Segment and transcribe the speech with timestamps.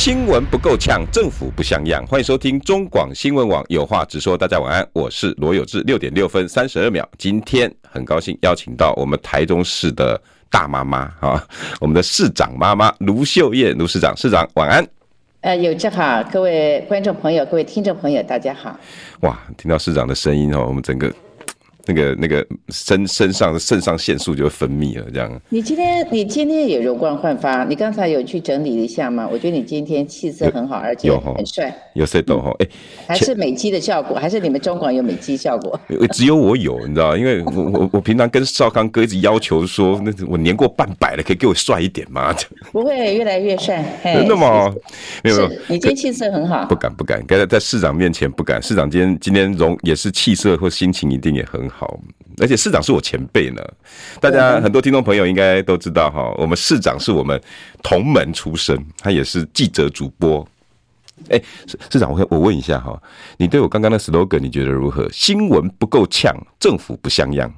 [0.00, 2.02] 新闻不够呛，政府不像样。
[2.06, 4.34] 欢迎收听中广新闻网有话直说。
[4.34, 5.82] 大家晚安，我是罗有志。
[5.82, 11.46] 六点六分三十二秒，今天很高兴邀请到我们台中市的大妈妈啊，
[11.82, 14.82] 我们的市长妈妈卢秀燕卢市长，市长晚安。
[15.42, 18.74] 呃，有志好，各位观众朋友，各位听众朋友，大家好。
[19.20, 21.12] 哇，听到市长的声音哦，我们整个。
[21.86, 25.40] 那个那个身身上的肾上腺素就会分泌了，这样。
[25.48, 29.28] 你今天你今天也容光焕发，你刚才有去整理一下吗？
[29.30, 31.74] 我觉得你今天气色很好，而且很帅。
[31.94, 32.54] 有谁懂哈？
[32.58, 32.68] 哎，
[33.08, 35.78] 还是美肌的效果，还是你们中广有美肌效果？
[36.12, 42.34] 只有我有，你知道，因为我我我平常跟少康哥一直要求说，那我年过半百了，可以给我帅一点吗？
[42.72, 43.84] 不会，越来越帅。
[44.04, 44.72] 真的吗？
[45.24, 46.66] 没有没有，你今天气色很好。
[46.66, 48.62] 不敢不敢，刚才在市长面前不敢。
[48.62, 51.69] 市长今天今天容也是气色或心情一定也很好。
[51.70, 51.98] 好，
[52.38, 53.62] 而且市长是我前辈呢。
[54.20, 57.40] 大家很多听众朋友应该都知道哈，我们市长是我们
[57.82, 60.46] 同门出身，他也是记者主播。
[61.28, 63.00] 哎、市市长，我我问一下哈，
[63.36, 65.06] 你对我刚刚的 slogan 你觉得如何？
[65.12, 67.52] 新闻不够呛，政府不像样。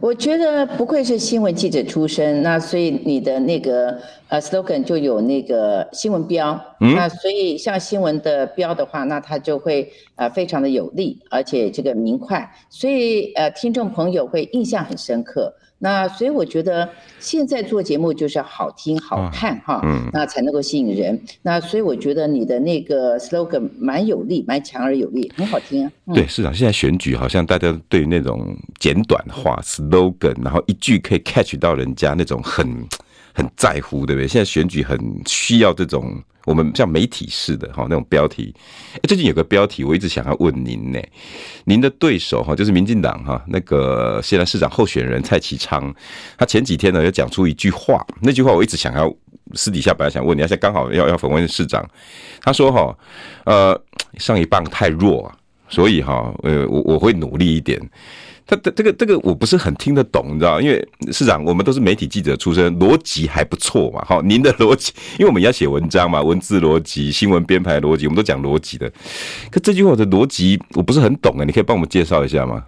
[0.00, 15.52] 我觉得不愧是新闻记者出身，那所以你的那个呃 slogan 就有那个新闻标，嗯、那所以像新闻的标的话，那它就会呃非常的有力，而且这个明快，所以呃听众朋友会印象很深刻。
[15.82, 16.86] 那所以我觉得
[17.18, 21.18] 现在做节目就是要好听好看哈，嗯，那才能够吸引人。
[21.40, 25.90] 那所以我觉得你的那个 slogan 蛮有力，蛮强而有力，很好听啊。
[26.14, 32.86] 对，市长，现在选举好像大家对那种简短化 slogan，然后一句可以 catch 到人家那种很
[33.32, 34.28] 很在乎，对不对？
[34.28, 36.22] 现在选举很需要这种。
[36.46, 38.54] 我们像媒体式的哈那种标题，
[39.04, 40.98] 最近有个标题我一直想要问您呢，
[41.64, 45.94] 您的对手哈就是民进党哈那个现在市长候选人蔡其昌，
[46.38, 49.14] 他前几天呢又讲出一句话，那句话我一直想要
[49.54, 51.86] 私底下本来想问你，而且刚好要要访问市长，
[52.40, 52.96] 他说哈
[53.44, 53.80] 呃
[54.18, 55.30] 上一棒太弱，
[55.68, 57.78] 所以哈呃我我会努力一点。
[58.50, 60.60] 他的这个这个我不是很听得懂，你知道？
[60.60, 64.04] 因为市长，我们都是媒体记者出身，逻辑还不错嘛。
[64.04, 68.90] 好，您的逻辑， 因为我们要写文章嘛，文字逻辑、新闻编排逻辑，我们都讲逻辑的。
[69.52, 72.64] 可这句话的逻辑我不是很懂啊，你可以帮我们介绍一下吗？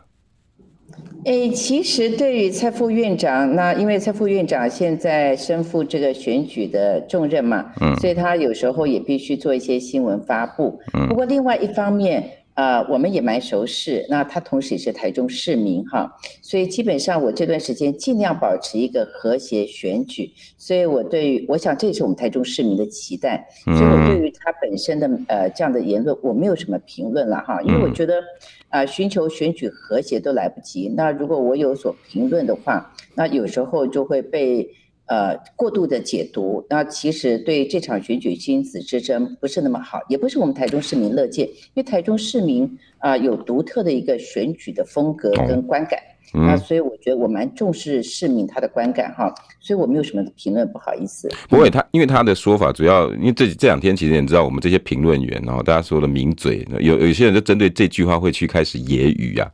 [1.25, 10.79] 诶，其实对于蔡副院长，那因为蔡副院长现在身负这个选举的重任嘛，嗯，所以他有时候也必须做一些新闻发布。
[10.95, 12.31] 嗯，不过另外一方面。
[12.55, 28.21] 呃，我们也蛮熟识，那他同时也是台中市民哈，所以基本上我这段时间尽量保持一个和谐选举，所以我对于我想这也是我们台中市民的期待，所以我对于他本身的呃这样的言论我没有什么评论了哈，因为我觉得
[28.69, 34.69] 啊、呃、寻求选举和谐都来不及，那如果我有所评论的话，那有时候就会被。
[35.07, 42.65] 呃，过度的解读，那其实对这场选举君子之争不是那么好，也不是我们台中市民乐见，因为台中市民
[42.99, 45.99] 啊、呃、有独特的一个选举的风格跟观感，
[46.33, 49.31] 嗯、那所以我觉得我蛮重视市民他的观感哈，
[49.61, 51.29] 所以我没有什么评论，不好意思。
[51.49, 59.51] 不会，他因为他的说法主要，因为这这两天其实你知道，我们这些评论员然后大家说的名嘴，有有些人就针对这句话会去开始揶揄啊，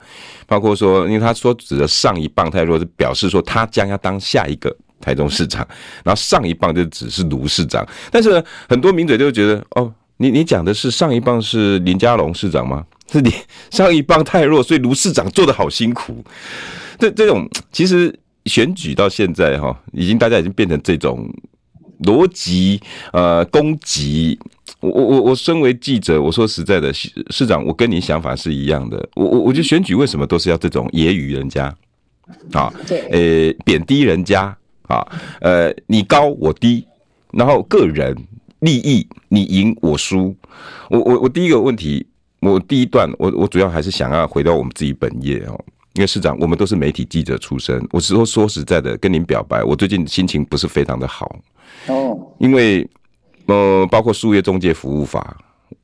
[0.47, 4.76] 包括说，因为他说指的上一棒太弱，是表示说他将要当下一个。
[5.00, 5.66] 台中市长，
[6.04, 12.84] 然后上一棒就只是卢市长，但是呢，很多名嘴就觉得，哦，你你讲的是上一棒是林佳龙市长吗？
[13.10, 13.32] 是你
[13.70, 16.22] 上一棒太弱，所以卢市长做的好辛苦。
[16.98, 18.14] 这这种其实
[18.47, 21.26] 选举到现在哈，已经大家已经变成这种
[22.03, 22.80] 逻辑
[23.12, 24.38] 呃攻击。
[24.80, 29.09] 我我我我身为记者，我说实在的，市长，我跟你想法是一样的。
[29.15, 31.74] 我我我觉得选举为什么都是要这种揶揄人家
[32.53, 32.72] 啊？
[32.86, 34.56] 对，呃，贬低人家。
[34.88, 35.06] 啊，
[35.40, 36.86] 呃，你高我低，
[37.32, 38.16] 然后个人
[38.60, 40.34] 利益，你赢我输。
[40.90, 42.06] 我我我第一个问题，
[42.40, 45.58] 我第一段，我我主要还是想要回到我们自己本业哦。
[45.94, 51.36] 因为市长，我们都是媒体记者出身，我是说说实在的，跟您表白，我最近心情不是非常的好
[51.88, 52.88] 哦，因为
[53.46, 55.36] 呃，包括数位中介服务法。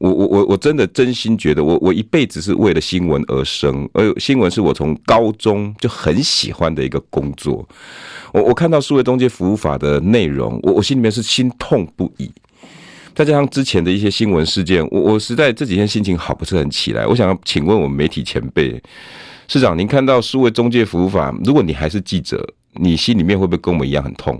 [0.05, 7.67] 我我我我真的真心觉得我，我一辈子是为了新闻而生，而新闻是我从高中就很喜欢的一个工作。
[8.31, 12.31] 我我看到数位中介服务法的内容，我我心里面是心痛不已。
[13.15, 17.07] 再加上之前的一些新闻事件，我我实在这几天心情好不是很起来。
[17.07, 18.79] 我想请问我们媒体前辈，
[19.49, 24.39] 市长，您看到数位中介服务法，如果你还是记者，你心里面会不会跟我们一样很痛？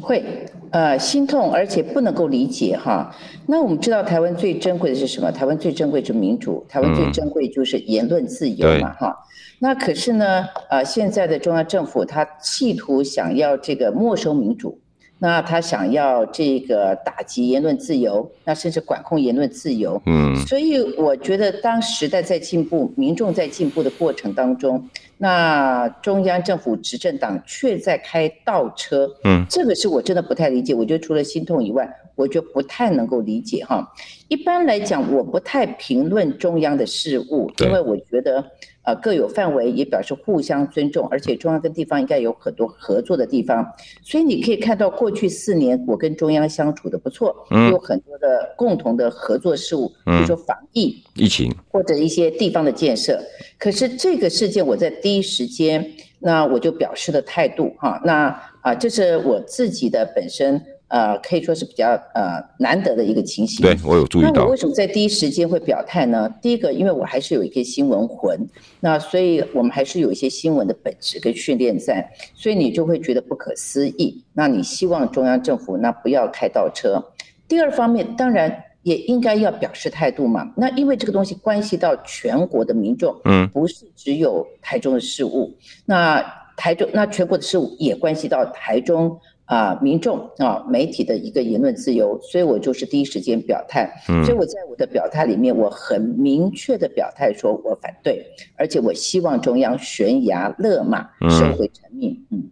[0.00, 0.24] 会，
[0.70, 3.14] 呃，心痛，而且不能够理解哈。
[3.46, 5.30] 那我们知道台湾最珍贵的是什么？
[5.32, 9.16] 台湾最珍贵就是民主，台湾最珍贵就是言论自由嘛，哈、嗯。
[9.58, 14.78] 那可是呢，呃，现在的中央政府他企图想要这个没收民主。
[15.22, 20.00] 那他想要这个打击言论自由，那甚至管控言论自由。
[20.06, 24.82] 嗯，所以我觉得，当时代在进步，民众在进步的过程当中，
[25.22, 29.06] 那中央政府执政党却在开倒车。
[29.24, 30.72] 嗯，这个是我真的不太理解。
[30.72, 33.86] 我觉得除了心痛以外，我就不太能够理解哈。
[34.28, 38.42] 一般来讲，我不太评论中央的事务，因为我觉得。
[38.90, 43.64] 呃，各有范围，也表示互相尊重，而且中央跟地方应该有很多合作的地方，
[44.02, 53.22] 所以你可以看到过去四年我跟中央相处的不错，有很多的共同的合作事务，比如说防疫、疫情或者一些地方的建设。
[53.58, 55.88] 可是这个事件我在第一时间，
[56.18, 60.60] 那我就表示了态度哈，那啊，这是我自己的本身。
[60.90, 63.62] 呃，可以说是比较呃难得的一个情形。
[63.62, 64.32] 对，我有注意到。
[64.32, 66.28] 那我为什么在第一时间会表态呢？
[66.42, 68.36] 第一个，因为我还是有一个新闻魂，
[68.80, 74.24] 那所以我们还是有一些新闻的本质跟训练在，所以你就会觉得不可思议。
[74.32, 77.00] 那你希望中央政府那不要开倒车。
[77.46, 78.52] 第二方面，当然
[78.82, 80.52] 也应该要表示态度嘛。
[80.56, 85.54] 那因为这个东西关系到全国的民众，嗯，不是只有台中的事务。
[85.86, 86.20] 那
[86.56, 89.16] 台中那全国的事务也关系到台中。
[89.50, 93.90] 啊，民众啊，媒体的一个言论自由，所以我就是第一时间表态。
[94.08, 98.24] 嗯，所以我在我的表态里面，我很明确的表态说，我反对，
[98.56, 102.16] 而且我希望中央悬崖勒马，收回成命。
[102.30, 102.44] 嗯，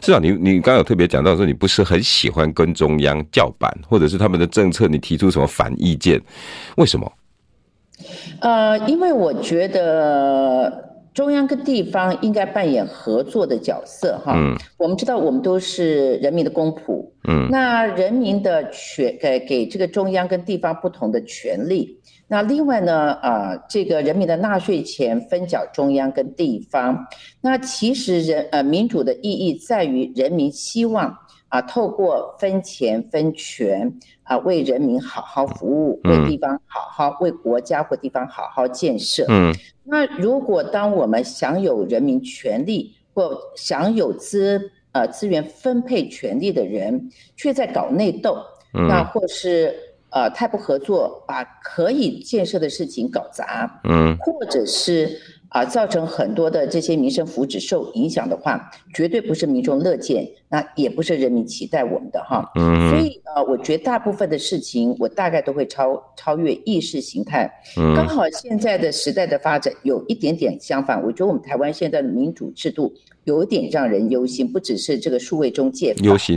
[0.00, 6.22] 是啊，你你刚刚有特别讲到说，你不是很喜欢跟中央叫板，或者是他们的政策，你提出什么反意见？
[6.76, 7.12] 为什么？
[8.38, 10.93] 呃，因为我觉得。
[11.14, 14.34] 中央跟地方应该扮演合作的角色，哈。
[14.36, 14.54] 嗯。
[14.76, 17.08] 我们知道，我们都是人民的公仆。
[17.28, 17.48] 嗯。
[17.50, 21.98] 那人民的权给给这个中央跟地方不同的权利。
[22.26, 27.06] 那另外呢，啊，这个人民的纳税钱分缴中央跟地方。
[27.40, 31.16] 那其实人呃民主的意义在于人民希望
[31.54, 39.24] 啊，透过分钱分权啊，为人民好好服务，为地方好好为国家或地方好好建设。
[39.28, 39.54] 嗯。
[39.84, 48.36] 那如果当我们享有人民权利或享有资呃资源分配权利的人，却在搞内斗，
[48.72, 49.72] 嗯、那或是
[50.14, 55.20] 呃太不合作，把可以建设的事情搞砸，嗯，或者是。
[55.54, 62.50] 啊，造成很多的这些民生福祉受影响的话，绝对不是民众乐见，那也不是人民期待我们的哈。
[62.56, 62.90] 嗯。
[62.90, 67.48] 所以呃，我觉得大部分的事情，我大概都会超超越意识形态。
[67.76, 67.94] 嗯。
[67.94, 76.36] 刚好现在的时代的发展有一点点相反，我觉得我们台湾现在的民主制度有一点让人忧心，不只是这个数位中介忧心，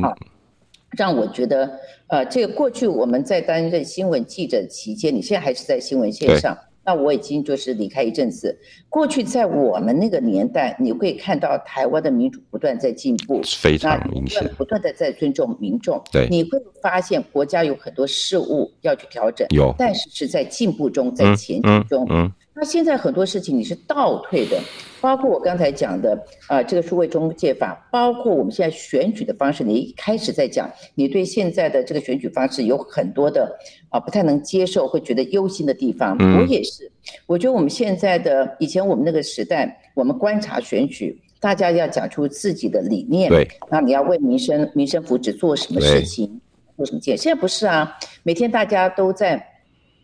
[0.96, 6.58] 让我觉得呃，这个过去我们在担任新闻记者期间，你现在还是在新闻线上。
[6.86, 8.58] 那我已经就是离开一阵子。
[8.88, 16.02] 过去在我们那个年代，你会看到台湾的民主不断在进步，非常明显，不断的在尊重民众。
[16.14, 22.06] 对，你会发现国家有很多事务要去调整，有，但是是在进步中，在前进中。
[22.10, 22.24] 嗯。
[22.24, 24.60] 嗯那现在很多事情你是倒退的，
[25.00, 26.16] 包括我刚才讲的
[26.48, 33.56] 啊、呃，这个数位中介法，包括我们现在选举的方式，你一开始在讲，你对现在的这个选举方式有很多的
[33.90, 36.18] 啊、呃、不太能接受，会觉得忧心的地方。
[36.18, 36.92] 我也是，
[37.28, 46.42] 我觉得我们现在的以前我们那个时代，我们观察选举，大家要讲出自己的理念，对，那你要为民生民生福祉做什么事情，
[46.76, 47.22] 做什么建设。
[47.22, 49.54] 现在不是啊，每天大家都在。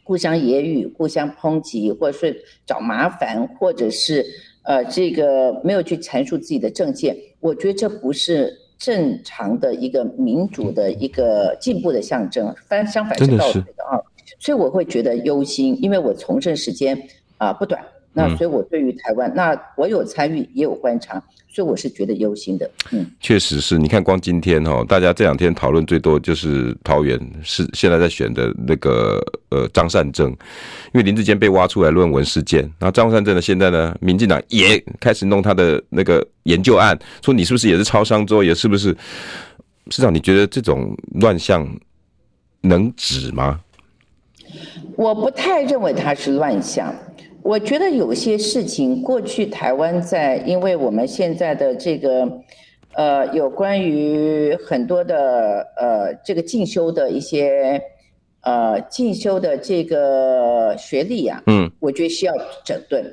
[0.03, 4.25] 互相揶揄、互相抨击，或者是找麻烦，或者是
[4.63, 13.99] 呃，这个没有去阐述自己的政见，我觉得这不是正常的一个民主的一个进步的象征，反相反是倒退的啊，
[14.39, 16.97] 所以我会觉得忧心，因为我从政时间
[17.37, 17.81] 啊、呃、不短。
[18.13, 22.69] 那所以，我对于台湾，嗯、那我有参与，也有观察，所以我是觉得忧心的。
[22.91, 30.35] 嗯，确实是你看，光今天哈，大家这两天讨论最多就是桃园是现在在选的那个呃张善政，因
[30.93, 38.95] 为林志坚被挖出来论文事件，然后张善政呢，现在呢，民进党也开始弄他的那个研究案，说你是不是也是超商桌，也是不是？
[39.89, 41.67] 市长，你觉得这种乱象
[42.61, 43.59] 能止吗？
[44.95, 46.95] 我不太认为它是乱象。
[47.43, 52.25] 我觉得有些事情，过去台湾在，因为我们现在的这个，
[52.93, 57.81] 呃，有关于很多的呃这个进修的一些，
[58.41, 62.33] 呃进修的这个学历啊，嗯，我觉得需要
[62.63, 63.03] 整顿。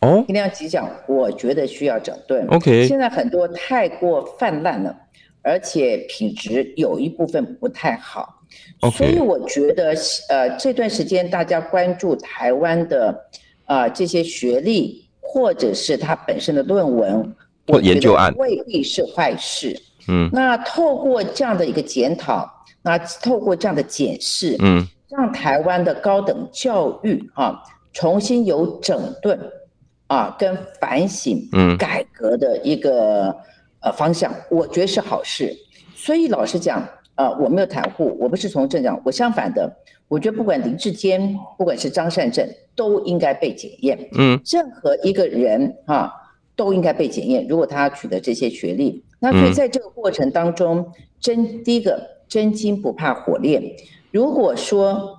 [0.00, 2.46] 哦，轻量急讲，我觉得需要整顿。
[2.48, 4.94] OK，现在很多太过泛滥了，
[5.42, 8.42] 而且品质有一部分不太好。
[8.80, 9.94] OK，所以我觉得，
[10.28, 13.26] 呃，这段时间大家关注台湾的
[13.68, 17.36] 啊、呃、这些学历，或者是他本身的论文
[17.68, 19.80] 或研究案，未必是坏事。
[20.08, 22.50] 嗯，那透过这样的一个检讨，
[22.82, 29.38] 那透过这样的检视，嗯，让台湾的高等教育啊重新有整顿
[30.08, 33.34] 啊跟反省、嗯改革的一个、嗯、
[33.82, 35.54] 呃方向，我觉得是好事。
[35.94, 36.82] 所以老实讲。
[37.18, 39.68] 呃，我没有袒护，我不是从政讲，我相反的，
[40.06, 43.98] 我觉得不管林志坚，不管是张善政，都应该被检验。
[44.16, 46.12] 嗯，任何一个人啊，
[46.54, 47.44] 都应该被检验。
[47.48, 50.86] 如果他取得这些学历，那所以在这个过程当中，嗯、
[51.18, 53.64] 真第一个真金不怕火炼。
[54.12, 55.18] 如果说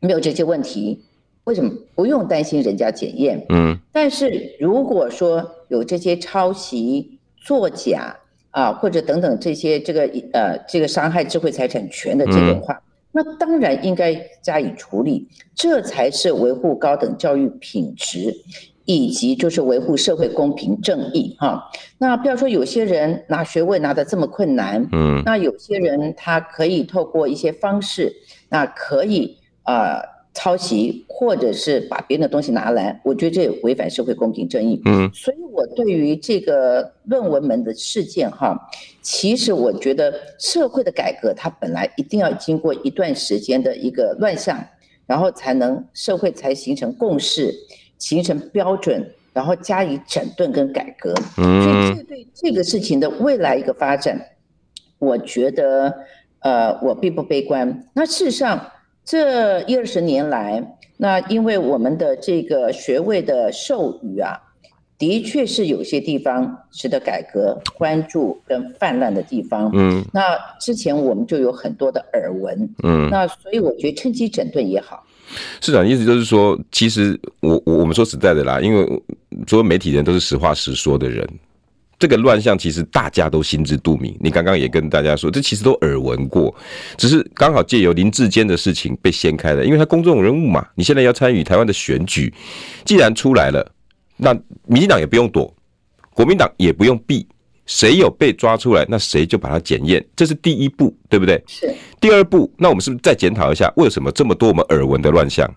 [0.00, 1.04] 没有这些问题，
[1.44, 3.46] 为什么不用担心人家检验？
[3.50, 8.16] 嗯，但是如果说有这些抄袭、作假。
[8.56, 12.82] 啊，或者等等这些这个呃这个伤害智慧财产权的这种话，嗯、
[13.12, 18.34] 那当然应该加以处理，这才是维护高等教育品质，
[18.86, 21.70] 以及就是维护社会公平正义哈。
[21.98, 28.10] 那不要说有些人拿学位拿的这么困难，嗯，那有些人他可以透过一些方式，
[28.48, 29.98] 那可以啊。
[29.98, 34.82] 呃抄袭或者是把别人的东西拿来，我觉得这也违反社会公平正义。
[34.84, 38.54] 嗯，所以我对于这个论文门的事件哈，
[39.00, 44.62] 其实我觉得社会的改革它本来一定要经过一段时间的一个乱象，
[45.06, 47.54] 然后才能社会才形成共识，
[47.96, 51.14] 形成标准，然后加以整顿跟改革。
[51.38, 54.20] 嗯，所以这对这个事情的未来一个发展，
[54.98, 55.94] 我觉得
[56.40, 57.88] 呃我并不悲观。
[57.94, 58.72] 那事实上。
[59.06, 64.36] 这一二十年来，那因为我们的这个学位的授予啊，
[64.98, 69.70] 的确是有些地方值得改革、关注跟泛滥的地方。
[69.74, 72.68] 嗯，那之前我们就有很多的耳闻。
[72.82, 75.04] 嗯，那所以我觉得趁机整顿也好。
[75.60, 78.84] 市长意思就是说，其实我我我们说实在的啦，因为
[79.46, 81.24] 所有媒体人都是实话实说的人。
[81.98, 86.54] 这个乱象其实大家都心知肚明，你刚刚也跟大家说，这其实都耳闻过，
[86.98, 92.32] 只是刚好借由林志坚的事情被掀开了，因为他公众人物嘛，你现在要参与台湾的选举，
[92.84, 93.66] 既然出来了，
[94.16, 94.34] 那
[94.66, 95.54] 民进党也不用躲，
[96.12, 97.26] 国民党也不用避，
[97.64, 101.42] 谁有被抓出来，那谁就把它检验，这是第一步，对不对？
[101.48, 101.74] 是。
[101.98, 105.50] 第二步，那我们是不是再检讨一下，为什么这么多我们耳闻的乱象？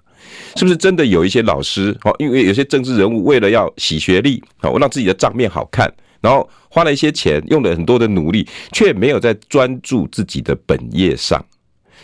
[0.55, 5.91] 是不是真的有一些老师，好，因为有些政治人物为了要洗学历，好，让自己的账面好看。
[6.21, 11.43] 然后花了一些钱，用了很多的努力，却没有在专注自己的本业上，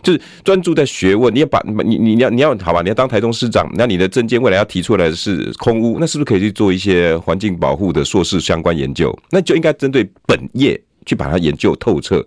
[0.01, 1.33] 就是专注在学问。
[1.33, 2.81] 你要把你你要你要好吧？
[2.81, 9.17] 你要当台中市长，那你的政见未来要提出来的是空屋，那是不是可以去做一些环境保护的硕士相关研究？
[9.29, 12.25] 那就应该针对本业去把它研究透彻。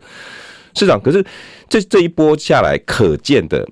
[0.74, 1.24] 市长，可是
[1.68, 3.66] 这这一波下来，可见的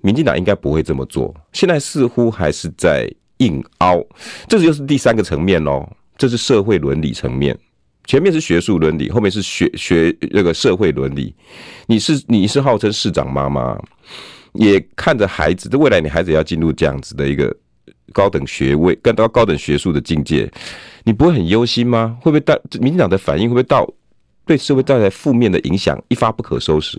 [0.00, 1.34] 民进党应该不会这么做。
[1.52, 4.04] 现在似乎还是在硬凹，
[4.48, 5.88] 这就是第三个层面喽。
[6.20, 7.58] 这是社会伦理层面，
[8.04, 11.34] 前面是学术伦理，后面是学学那个社会伦理。
[11.86, 13.74] 你是你是号称市长妈妈，
[14.52, 17.56] 也看着孩子，这未来你孩子要进入这样子的一个
[18.12, 20.46] 高等学位，更到高等学术的境界，
[21.04, 22.18] 你不会很忧心吗？
[22.20, 23.90] 会不会带民进党的反应会不会到
[24.44, 26.98] 对社会带来负面的影响，一发不可收拾？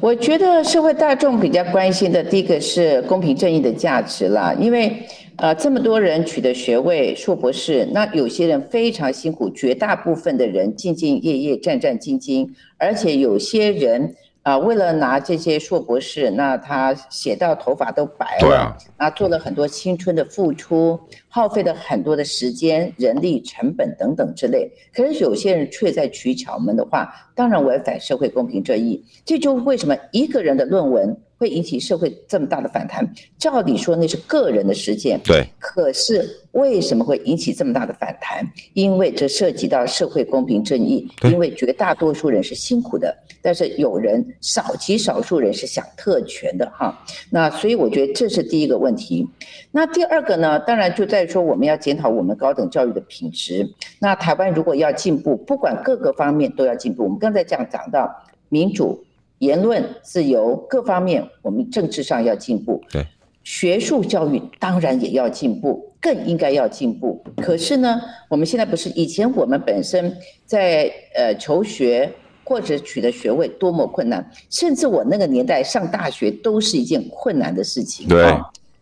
[0.00, 5.06] 我觉得社会大众比较关心的第一个是公平正义的价值啦，因为。
[5.36, 24.70] 呃，这么多人取得学位、硕博士，那有些人非常辛苦，绝大部分的人兢兢业业、战战兢兢，而且有些人啊、呃，为了拿这些硕博士，那他写到头发都白了，对啊，啊，做了很多青春的付出，耗费了很多的时间、人力成本等等之类。
[24.94, 29.04] 可是有些人却在取巧门的话，当然违反社会公平正义。
[29.26, 31.16] 这就是为什么一个人的论文。
[31.40, 33.02] 会引起社会这么大的反弹，
[33.38, 35.42] 照理说那是个人的实践，对。
[35.58, 38.46] 可是为什么会引起这么大的反弹？
[38.74, 47.02] 因为这涉及到社会公平正义，因为绝大多数人是辛苦的，但是有人少极少数人是享特权的哈。
[47.30, 49.26] 那所以我觉得这是第一个问题。
[49.70, 50.60] 那第二个呢？
[50.60, 53.66] 当然就在于说我们要检讨我们高等教育的品质。
[53.98, 57.04] 那台湾如果要进步，不管各个方面都要进步。
[57.04, 58.14] 我们刚才讲讲到
[58.50, 59.02] 民主。
[59.40, 62.82] 言论自由各方面，我们政治上要进步。
[62.90, 63.06] 对，
[63.42, 67.22] 学术教育当然也要进步，更应该要进步。
[67.36, 72.12] 可是呢，我们现在不是以前我们本身在呃求学
[72.44, 78.06] 或者取得学位多么困难，甚至我那个年代上大学都是一件困难的事情。
[78.06, 78.22] 对，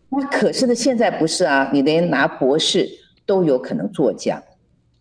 [0.09, 2.89] 那那可是呢，现在不是啊，你连拿博士
[3.25, 4.43] 都有可能作奖。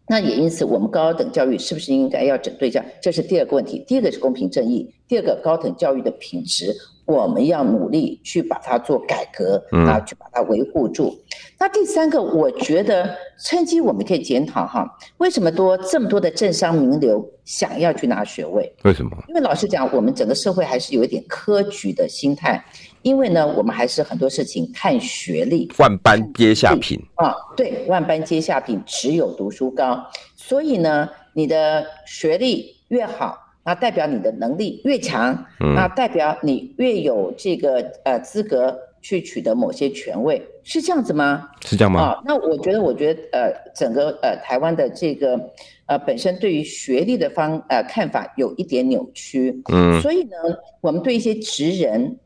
[0.09, 2.85] 那也因此，我们高等教育是不是应该要整对这样？
[3.01, 3.83] 这是第二个问题。
[3.85, 6.73] 第一个是公平正义，第二个高等教育的品质，
[7.05, 11.09] 我们要努力去把它做改革，啊，去把它维护住。
[11.09, 11.19] 嗯、
[11.59, 18.73] 那第三个，我觉得趁机我们可以检讨哈，为什么多这么多的政商名流想要去拿学位？
[18.83, 19.11] 为什么？
[19.27, 22.63] 因为老实讲，我们整个社会还是有一点科举的心态。
[23.07, 30.05] 因为呢，我们还是很多事情看学历，万般皆下品啊，对，万般皆下品，只有读书高。
[30.35, 41.49] 所以呢，你的学历越好，那代表你的能力越强，嗯、那代表你越有这个呃资格去取得某些权位，是这样子吗？
[41.65, 42.01] 是这样吗？
[42.01, 45.39] 啊，那我觉得，我觉得呃，整个呃台湾的这个
[45.85, 50.35] 呃本身对于学历的方呃看法有一点扭曲，嗯，所以呢，
[50.81, 52.17] 我们对一些职人。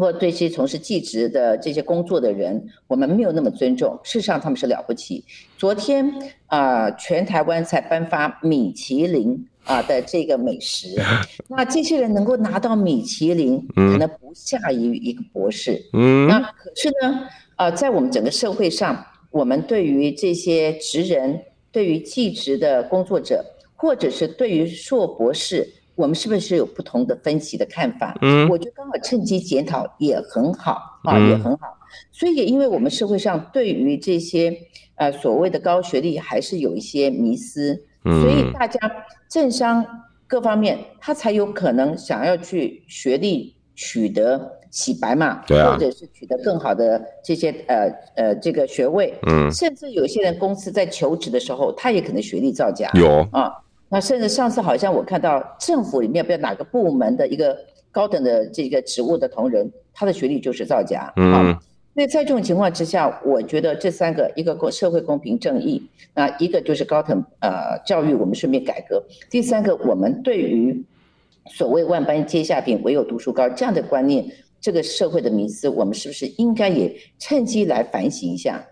[0.00, 4.00] 或对这些从事技职的这些工作的人，我们没有那么尊重。
[4.02, 5.22] 事实上，他们是了不起。
[5.58, 6.10] 昨天
[6.46, 10.88] 啊、呃，全台湾才颁发米其林啊的这个美食，
[11.48, 15.84] 那这些人能够拿到米其林，可能不下于一个博士。
[15.92, 23.44] 嗯，那可是呢，啊、呃，在我们整个社会上，我们对于这些职人，对于技职的工作者，
[23.76, 25.74] 或者是对于硕博士。
[26.00, 28.16] 我们是不是有不同的分析的看法？
[28.22, 31.76] 嗯，我觉得刚好趁机检讨也很好啊，也很好。
[32.10, 34.56] 所以也因为我们社会上对于这些
[34.94, 38.78] 呃所谓的高学历还是有一些迷思，所以大家
[39.28, 39.84] 政商
[40.26, 53.52] 各方面他才有可能想要去学历取得洗白嘛，对啊，或者是取得更好的这些呃呃这个学位，嗯，甚至有些人公司在求职的时候，他也可能学历造假，有啊。
[53.92, 57.58] 那甚至上次好像我看到政府里面不知道哪个部门的一个
[57.90, 61.12] 高等的这个职务的同仁，他的学历就是造假。
[61.16, 61.58] 嗯，
[61.92, 65.82] 那在这种情况之下，我觉得这三个，一个公社会公平正义，
[66.14, 69.02] 那一个就是高等呃教育，我们顺便改革。
[69.28, 70.84] 第三个，我们对于
[71.46, 74.24] 所谓万般皆下品，唯有读书高这样的观念，
[74.60, 78.64] 这个社会的迷思，我们是不是应该也趁机来反省一下？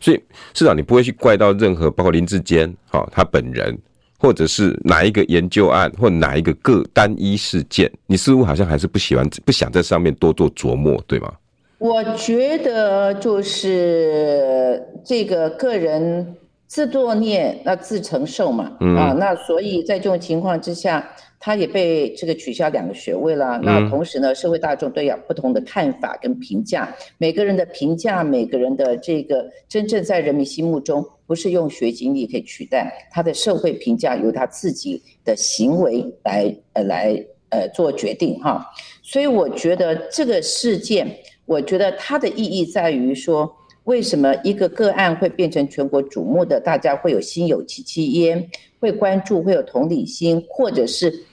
[0.00, 0.22] 所以
[0.54, 3.78] 市长，你不会去怪到任何，包括林志坚，好，他本人。
[4.18, 11.32] 或者是哪一个研究案，或哪一个个单一事件，你似乎好像还是不喜欢、不想在上面多做琢磨，对吗？
[11.78, 21.06] 我觉得就是这个个人自作孽，那自承受嘛，嗯、啊，那所以在这种情况之下。
[21.38, 23.60] 他也被这个取消两个学位了。
[23.62, 26.92] 那同时呢，社会大众都有不同的看法跟评价。
[27.18, 33.08] 每个人的评价，每个人的这个真正在人民心目中，不是用学经历可以取代。
[33.10, 38.64] 他的社会评价由他自己的行为来呃来呃做决定哈。
[39.02, 41.06] 所以我觉得这个事件，
[41.44, 48.48] 我觉得它的意义在于说，为什么一个个案会变成全国瞩目的，大家会有心有戚戚焉。
[48.78, 51.24] 会关注，会有同理心，或者是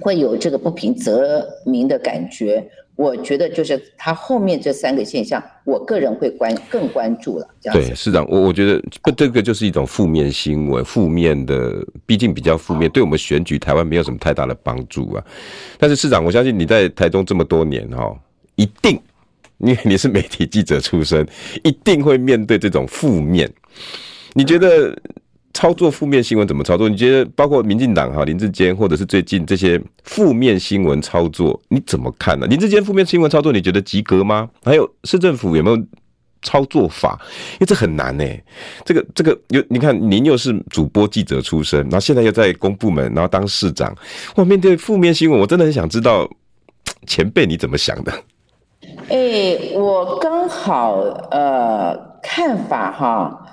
[0.00, 2.66] 会有这个不平则鸣的感觉。
[2.98, 7.48] 我觉得就是他后面这三个现象，我个人会关更关注了。
[7.60, 7.86] 这样子。
[7.86, 15.24] 对，市长，我我觉得不，这个就是一种负面新闻，负面的，毕竟比较负面，对我们选举台湾没有什么太大的帮助啊。
[15.78, 18.12] 但是市长，我相信你在台中这么多年哈，
[18.56, 19.00] 一定，
[19.58, 21.24] 因为你是媒体记者出身，
[21.62, 23.48] 一定会面对这种负面。
[24.34, 25.00] 你觉得？
[25.58, 26.88] 操作负面新闻怎么操作？
[26.88, 32.46] 你觉得包括民进党哈林志坚，或者是最近这些负面新闻操作，你怎么看呢？
[32.46, 34.48] 林志坚负面新闻操作，你觉得及格吗？
[34.62, 35.76] 还有市政府有没有
[36.42, 37.20] 操作法？
[37.54, 38.24] 因为这很难呢。
[38.84, 43.92] 这个这个有你看，您又是主播记者出身，然后现在又在公部门，然后当市长，
[44.36, 46.30] 哇，面对负面新闻，我真的很想知道
[47.04, 48.12] 前辈你怎么想的？
[49.08, 50.98] 哎、我刚好
[51.32, 53.44] 呃看法哈。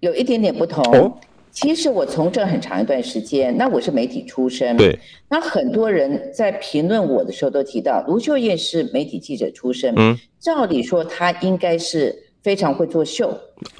[0.00, 0.82] 有一点点不同。
[0.94, 1.12] 哦，
[1.50, 4.76] 其实我从政很长一段时间，那我是媒体出身。
[4.76, 4.96] 对。
[5.28, 9.92] 那很多人在评论我的时候都提到，卢秀燕是媒体记者出身。
[9.96, 10.16] 嗯。
[10.38, 13.30] 照理说，她应该是非常会作秀。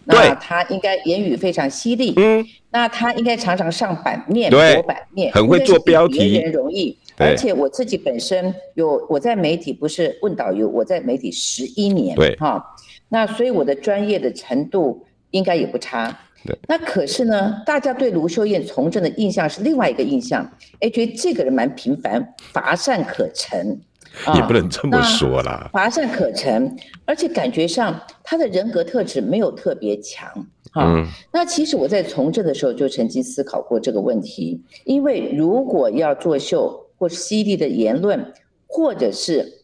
[0.08, 0.16] 对。
[0.18, 2.14] 那她应该言语非常犀利。
[2.16, 2.44] 嗯。
[2.70, 6.98] 那她应该常常上版面、博版面，很会做标题，别人容易。
[7.16, 12.16] 而且我自己本身有我在媒体不是问导游，我在媒体十一年。
[12.16, 12.34] 对。
[12.36, 12.64] 哈，
[13.08, 15.04] 那所以我的专业的程度。
[15.30, 16.56] 应该也不差，对。
[16.68, 23.80] 那可是呢，大家对卢秀燕从政的印象是另外一个印象，哎，觉得这个人蛮平凡，乏善可陈。
[24.34, 25.68] 也不能这么说啦。
[25.70, 30.26] 乏善可陈，而且感觉上他的人格特质没有特别强。
[30.72, 38.32] 哈、嗯，那其实我在从政的时候就曾经思考过这个问题，因为如果要作秀或犀利的言论，
[38.66, 39.60] 或者是，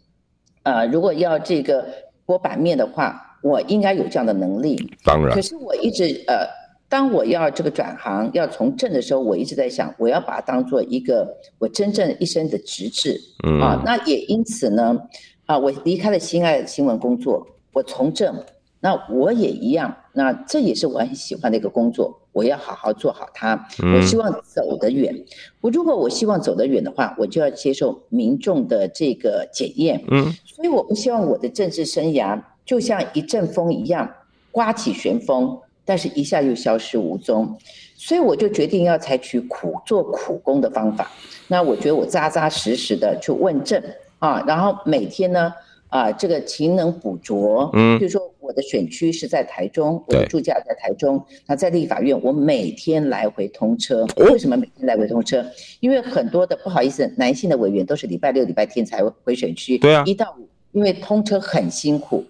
[0.62, 1.87] 呃，如果要这个
[2.27, 3.33] 博版面的话。
[3.44, 4.90] 我应该有这样的能力。
[5.04, 6.48] 当然，可是我一直呃，
[6.88, 13.20] 当我要这个转行要从政的时候，我一直在想，我要把它当做一个我真正一生的职志。
[13.46, 14.98] 嗯啊，那也因此呢，
[15.44, 18.35] 啊，我离开了心爱的新闻工作，我从政。
[18.80, 23.66] 那我也一样，那这也是我很喜欢的一个工作，我要好好做好它。
[23.94, 25.24] 我希望走得远。
[25.62, 30.04] 我如果我希望走得远的话，我就要接受民众的这个检验。
[30.11, 34.09] 嗯，所以我不希望我的政治生涯就像一阵风一样
[34.50, 37.57] 刮起旋风，但是一下又消失无踪。
[37.96, 41.11] 所以我就决定要采取苦做苦工的方法。
[41.48, 43.83] 那我觉得我扎扎实实的去问政
[44.18, 45.53] 啊，然后每天呢。
[45.90, 54.05] 啊，这个勤能补拙，嗯，就是说我的选区是在台中，我的住家在台中，那在立法院，我每天来回通车。
[54.16, 55.46] 为什么每天来回通车？
[55.79, 59.79] 因为很多的不好意思，男性的委员都是礼拜六、礼拜天才回选区。
[59.79, 62.24] 对啊，一到五，因为通车很辛苦。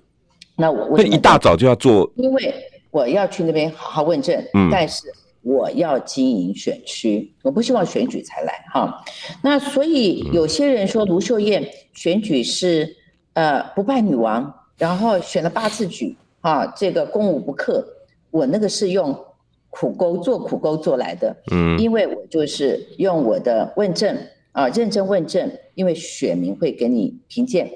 [0.57, 2.11] 那我为什么一大早就要做？
[2.17, 2.55] 因为
[2.91, 5.07] 我要去那边好好问政，嗯，但是
[5.43, 9.05] 我要经营选区，我不希望选举才来哈。
[9.43, 12.97] 那所以有些人说卢秀燕选举是。
[13.37, 17.85] 呃，不败女王，然后选了八次举，啊，这个攻无不克。
[18.31, 19.13] 我那个是用
[19.71, 24.17] 苦工做苦工做来的，嗯，因为我就是用我的问政
[24.53, 27.69] 啊，认真问政，因为选民会给你评鉴，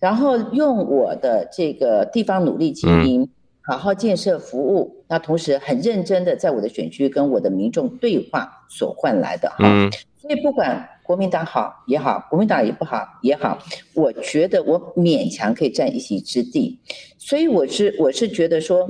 [0.00, 3.28] 然后用我的这个地方努力经营，嗯、
[3.62, 10.88] 好好建设服务，那同时很认真的在我的选区跟我的民众对话所换来的哈，嗯、所以不管。
[11.08, 13.58] 国民党好也好，国民党也不好也好，
[13.94, 16.78] 我觉得我勉强可以占一席之地，
[17.16, 18.86] 所以我是我是觉得说，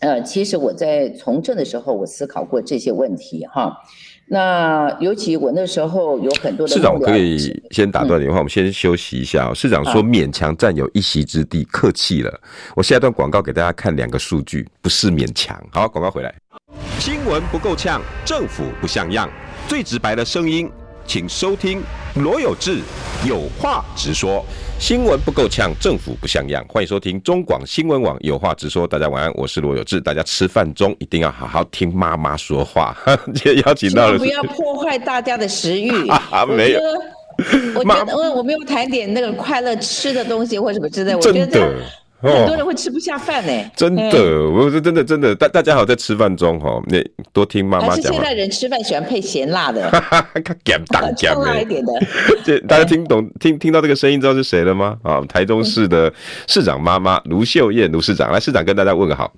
[0.00, 3.78] 呃，其实我在从政的时候，我思考过这些问题哈。
[4.28, 7.38] 那尤其我那时候有很多的市长，我可以
[7.70, 9.48] 先打断你的话，嗯、我们先休息一下。
[9.48, 12.40] 哦市长说勉强占有一席之地，啊、客气了。
[12.74, 15.56] 我下一段广告给大家看两个数据，不是勉强。
[15.70, 16.34] 好，广告回来。
[16.98, 19.30] 新闻不够呛，政府不像样，
[19.68, 20.68] 最直白的声音。
[21.06, 21.80] 请收听
[22.16, 22.80] 罗有志
[23.26, 24.44] 有话直说，
[24.78, 26.64] 新闻不够呛，政府不像样。
[26.68, 28.86] 欢迎收听中广新闻网有话直说。
[28.86, 30.00] 大家晚安，我是罗有志。
[30.00, 32.96] 大家吃饭中一定要好好听妈妈说话。
[33.26, 35.90] 今天邀请到的是，不要破坏大家的食欲。
[36.10, 36.80] 啊，没有，
[37.76, 41.14] 我觉得我我没有谈点那个快乐吃的东西或什么之类。
[41.14, 41.72] 我觉得。
[42.32, 47.96] 很多人会吃不下饭呢、真的，我是真的真的，大大家好，在吃饭中哈，那多听妈妈讲。
[47.96, 49.90] 还是现在人吃饭喜欢配咸辣的，
[50.64, 51.92] 咸淡咸辣一点的。
[52.44, 54.96] 这大家听懂听听到这个声音，知道是谁了吗？
[55.02, 56.12] 啊，台中市的
[56.46, 59.32] 市长妈妈卢秀燕卢市长，来市长跟大家问个好。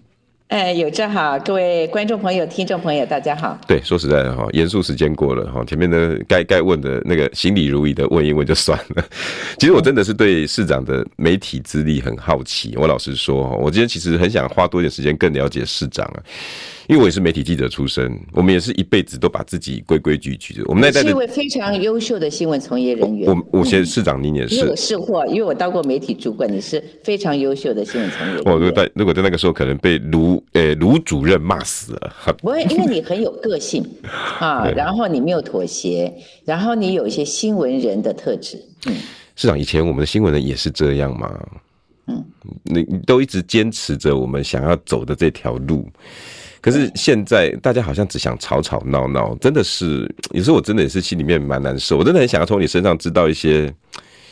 [0.49, 3.59] 哎，有正好，各位观众朋友、听众朋友，大家好。
[3.67, 9.05] 对，说实在的哈，严肃时间过了哈，前面的该该问的那个行礼如仪的问一问就算了。
[9.61, 12.75] 其实我真的是对市长的媒体资历很好奇。
[12.79, 16.23] 我老实说，我今天其实很想花多点时间更了解市长啊。
[16.89, 20.65] 因为我也是媒体记者出身，我们也是一辈子都把自己规规矩矩的。
[20.67, 23.29] 我们那代是一位非常优秀的新闻从业人员。
[23.29, 24.55] 我我现在市长，您也是。
[24.55, 28.53] 因为我是货，因为我当过媒体主管，你是非常优秀的新闻从业人员。
[28.53, 32.15] 我如果在如果在那个时候，可能被卢呃卢主任骂死了。
[32.41, 33.87] 不会，因为你很有个性
[34.41, 36.11] 啊， 然后你没有妥协，
[36.47, 38.59] 然后你有一些新闻人的特质。
[38.87, 38.97] 嗯，
[39.37, 41.39] 市长，以前我们的新闻人也是这样吗？
[42.07, 42.25] 嗯，
[42.63, 45.87] 你你都一直坚持着我们想要走的这条路。
[46.61, 53.73] 可是现在大家好像只想吵吵闹闹，真的是有时候我真的也是心里面蛮难受，我真的很想要从你身上知道一些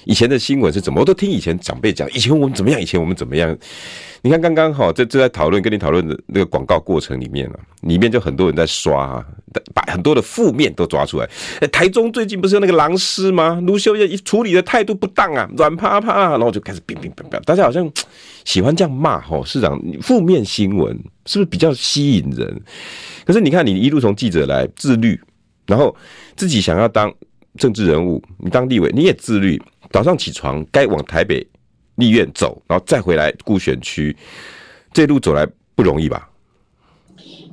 [0.06, 3.56] 以前的新闻是怎么，我都听以前长辈讲，以前我们怎么样，以前我们怎么样。
[4.22, 9.24] 你看刚刚好这正在讨论跟你讨论的那个广告过程里面啊，里面就很多人在刷啊，
[9.74, 11.28] 把很多的负面都抓出来。
[11.72, 13.60] 台中最近不是有那个狼师吗？
[13.66, 17.90] 卢秀燕一处理的态度不当啊，软趴趴，然后就开始乒乒乓乓，大家好像
[18.44, 22.60] 喜欢这样骂吼市长，负面新闻是不是比较吸引人？
[23.24, 25.20] 可是你看你一路从记者来自律，
[25.66, 25.94] 然后
[26.36, 27.12] 自己想要当
[27.58, 29.60] 政治人物，你当立委你也自律，
[29.96, 31.46] 早上起床该往台北。
[31.94, 34.14] 立院走，然后再回来顾选区，
[34.92, 36.28] 这路走来不容易吧？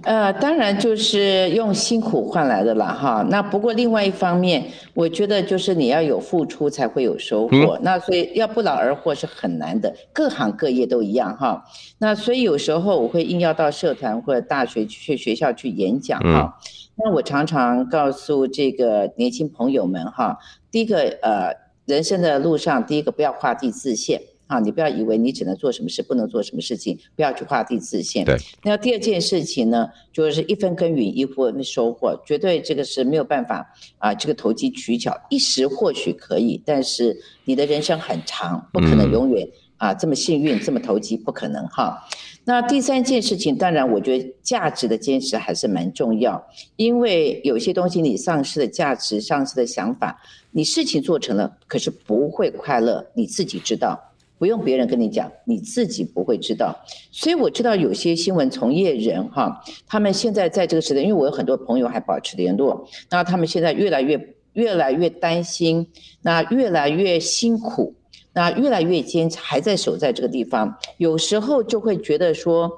[0.03, 3.25] 呃，当然就是用辛苦换来的了哈。
[3.29, 7.77] 那不过另外一方面，我觉得就是你要有付出才会有收获。
[7.77, 11.63] 嗯、那所以要不劳而获是很难的，各行各业都一样哈。
[11.99, 16.53] 那所以有时候我会硬要到社团或者大学去学校去演讲哈。
[16.59, 20.37] 嗯、那我常常告诉这个年轻朋友们哈，
[20.69, 24.21] 第一个呃，人生的路上，第一个不要画地自限。
[24.47, 28.23] 啊，你不要以为你只能做什么事，不能做什么事情，不要去画地自限。
[28.25, 28.37] 对。
[28.61, 33.65] 那第二件事情呢，就是一分耕耘一分收获，绝对这个是没有办法
[33.97, 39.47] 啊，这个投机取巧，一时或许可以，但是你的人生很长，不可能永远。
[39.47, 42.07] 嗯啊这么幸运，这么投机，不可能哈。
[42.45, 53.99] 那第三件事情，当然我觉得价值的坚持还是蛮重要，因为有些东西你丧失的价值、丧失的想法，你事情做成了，可是不会快乐，你自己知道。
[54.39, 56.75] 不用别人跟你讲，你自己不会知道。
[57.11, 65.87] 所以我知道有些新闻从业人哈，他们现在在这个时代，因为我有很多朋友还保持联络，那他们现在越来越越来越担心，
[66.23, 67.95] 那越来越辛苦，
[68.33, 70.75] 那越来越坚持，还在守在这个地方。
[70.97, 72.71] 有时候就会觉得说，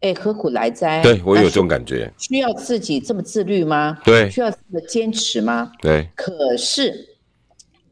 [0.00, 1.02] 哎，何苦来哉？
[1.02, 2.12] 对，我有这种感觉。
[2.18, 3.96] 需要自己这么自律吗？
[4.04, 5.72] 对，需要这么坚持吗？
[5.80, 6.08] 对。
[6.14, 7.15] 可是。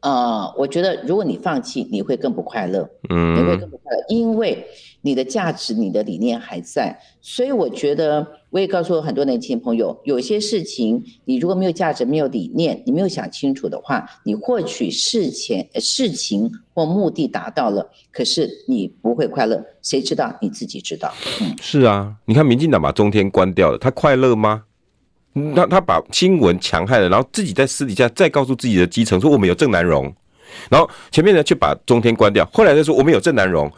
[0.05, 2.87] 呃，我觉得如果你放弃，你会更不快乐。
[3.09, 4.63] 嗯，你会更不快乐，因为
[5.01, 6.95] 你的价值、你的理念还在。
[7.23, 19.65] 所以我觉得，我也告诉我很多年轻朋友，有些事情你如果没有价值、没有理念，你没有想清楚的话，你获取事前事情或目的达到了，可是你不会快乐。
[19.81, 20.37] 谁知道？
[20.43, 21.11] 你自己知道。
[21.41, 24.65] 嗯，是啊，你看民进党把中天关掉了，他快乐吗？
[25.55, 30.15] 他他把新闻强害了，然后自己在私底下再告诉自己的基层说我们有郑南榕，
[30.71, 33.69] 然后前面呢却把中天关掉，后来再说我们有郑南榕，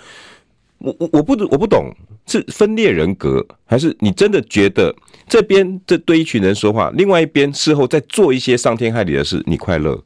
[0.79, 1.91] 我我我不我不懂
[2.27, 4.95] 是分裂人格还是你真的觉得
[5.27, 10.05] 这边这对一群人说话，另外一边事后再做一些伤天害理的事，你快乐？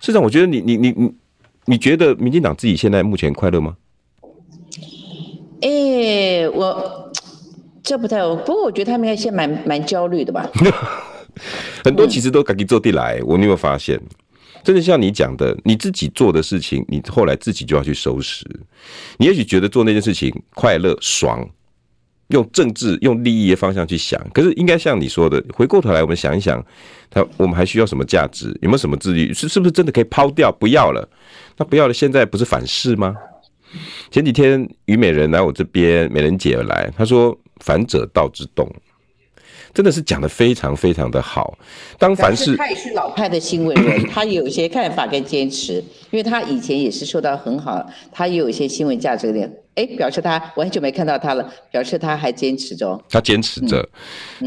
[0.00, 1.12] 市长，我觉得你你你你
[1.64, 3.76] 你觉得民进党自己现在目前快乐吗？
[5.62, 7.05] 哎、我。
[7.86, 10.50] 这不太，不过我觉得他们应该现在蛮蛮焦虑的吧。
[11.84, 14.00] 很多其实都赶紧做地来，我有没有发现？
[14.64, 18.44] 真的像你讲的，你自己做的事情，你后来自己就要去收拾。
[19.18, 21.48] 你也许觉得做那件事情快乐爽，
[22.30, 26.60] 用政治用利益的方向去想，可是应该像你说的，回过头来我们想一想，
[27.08, 28.48] 他我们还需要什么价值？
[28.60, 29.32] 有没有什么自律？
[29.32, 31.08] 是是不是真的可以抛掉不要了？
[31.56, 33.14] 那不要了，现在不是反噬吗？
[34.10, 37.38] 前几天虞美人来我这边，美人姐来，她说。
[37.60, 38.68] 反者道之动，
[39.72, 41.56] 真的是讲的非常非常的好。
[41.98, 45.74] 当凡是他也是老派的新闻人， 他有一些看法跟坚持，
[46.10, 49.50] 因为他以前也是受到很好，他也有一些新闻价值的。
[49.74, 52.98] 哎，表示他我很久没看到他了，表示他还坚持着。
[53.10, 53.86] 他坚持着，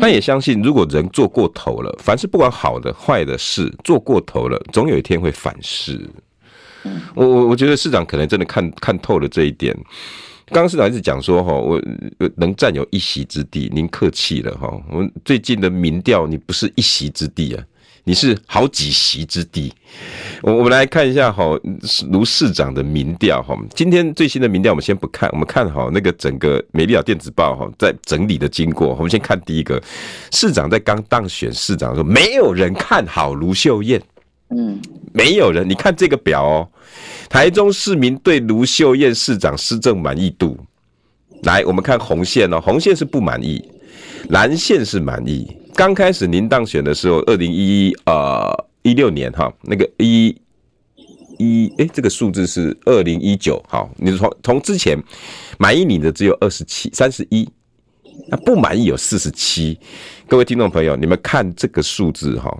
[0.02, 6.10] 他也相信，如果人做过头了，凡是不管好的坏的事做过头了，总有一天会反噬。
[7.14, 9.78] 我我我觉得市长可能真的看看透了这一点。
[10.52, 11.82] 刚刚市长一直讲说哈，我
[12.38, 14.70] 能占有一席之地，您客气了哈。
[14.90, 17.64] 我们最近的民调，你不是一席之地啊，
[18.04, 19.72] 你是好几席之地。
[20.42, 21.44] 我我们来看一下哈，
[22.10, 23.56] 卢市长的民调哈。
[23.76, 28.90] 今天最新的民调我们先不看，我们看好那个整个美丽岛电子报哈，在整理的经过。
[28.96, 29.82] 我们先看第一个，
[30.32, 34.02] 市长在刚当选市长的时候，没有人看好卢秀燕。
[34.52, 34.82] 嗯，
[35.14, 35.70] 没有人。
[35.70, 36.68] 你看这个表哦，
[37.30, 40.58] 台中市民对卢秀燕市长施政满意度，
[41.44, 43.64] 来，我们看红线哦，红线是不满意，
[44.30, 45.48] 蓝线是满意。
[45.76, 50.36] 刚开始您当选的时候，二零一一呃一六年哈，那个一
[51.38, 54.98] 一哎，这个数字是二零一九，好，你从从之前
[55.60, 57.48] 满意你的只有二十七三十一，
[58.28, 59.80] 那不满意有四十七。
[60.28, 62.52] 各位听众朋友，你们看这个数字哈。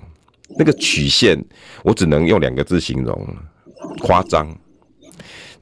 [0.58, 1.40] 那个曲线，
[1.84, 3.36] 我只能用两个字形容：
[4.00, 4.56] 夸张。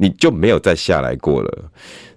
[0.01, 1.71] 你就没有再下来过了，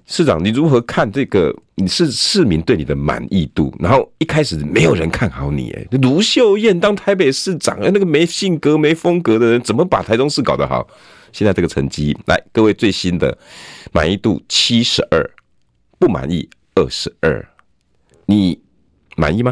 [0.05, 1.51] 市长，你如何看这个？
[1.73, 3.73] 你是市民对你的满意度？
[3.79, 10.87] 然后一开始没有人看好你，哎，卢秀燕当台北市长，哎，那个没性格、没风格的人，怎么把台中市搞得好？
[11.33, 13.35] 现在这个成绩，来，各位最新的
[13.91, 15.27] 满意度七十二，
[15.97, 17.43] 不满意二十二，
[18.27, 18.61] 你
[19.17, 19.51] 满意吗？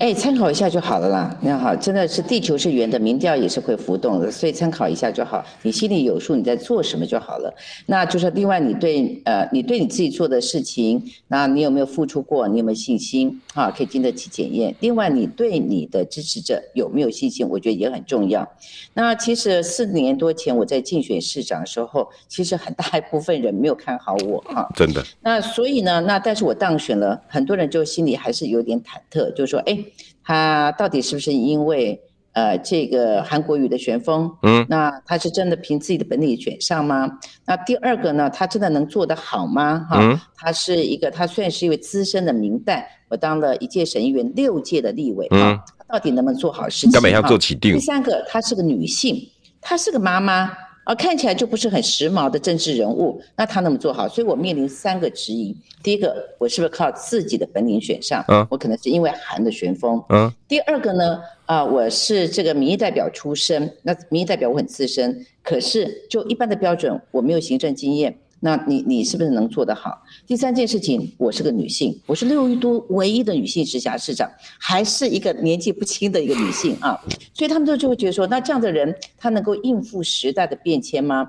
[0.00, 1.38] 哎，参考一下就好了啦。
[1.42, 5.44] 那好，真的是地球是圆的，民调也是会浮动的，所以参考一下就好。
[5.60, 7.54] 你心里有数，你在做什么就好了。
[7.84, 12.48] 那就是另外，你对呃，你对你自己做的事情，那你有没有付出过？
[12.48, 13.42] 你有没有信心？
[13.52, 14.74] 哈，可以经得起检验。
[14.80, 17.46] 另外，你对你的支持者有没有信心？
[17.46, 18.50] 我觉得也很重要。
[18.94, 24.66] 那其实四年多前我在竞选市长的时候，其实很大一部分人没有看好我啊。
[24.74, 25.04] 真的。
[25.20, 29.78] 那所以呢，那但是我当选了，很多人就心里还是有点忐忑，就说哎。
[30.24, 32.00] 他到底是不是因为
[32.32, 34.30] 呃这个韩国语的旋风？
[34.42, 37.18] 嗯，那他是真的凭自己的本领选上吗？
[37.46, 39.86] 那第二个呢，他真的能做得好吗？
[39.90, 46.92] 哈、嗯，他是一个，他虽然是一位资深的民代，我当了一届审议员，六届的立委，嗯，他到底能不能做好事情？
[46.92, 47.74] 要怎样做起定？
[47.74, 49.16] 第三个，她是个女性，
[49.60, 50.52] 她是个妈妈。
[50.90, 54.08] 啊，看起来就不是很时髦的政治人物，那他能不能做好？
[54.08, 58.24] 所以我面临三个质疑：第一个，我是不是靠自己的本领选上？
[58.26, 60.02] 嗯，我可能是因为韩的旋风。
[60.08, 68.18] 嗯，第二个呢，啊，我是这个民意代表出身，那民意代表我很资深，可是就一般的标准，我没有行政经验。
[68.40, 70.02] 那你你是不是能做得好？
[70.30, 76.96] 第三件事情，我是个女性，我是六都唯一的女性直辖市长，还是一个年纪不轻的一个女性啊，
[77.34, 81.28] 所以他们都就会觉得说，那这样的人他能够应付时代的变迁吗？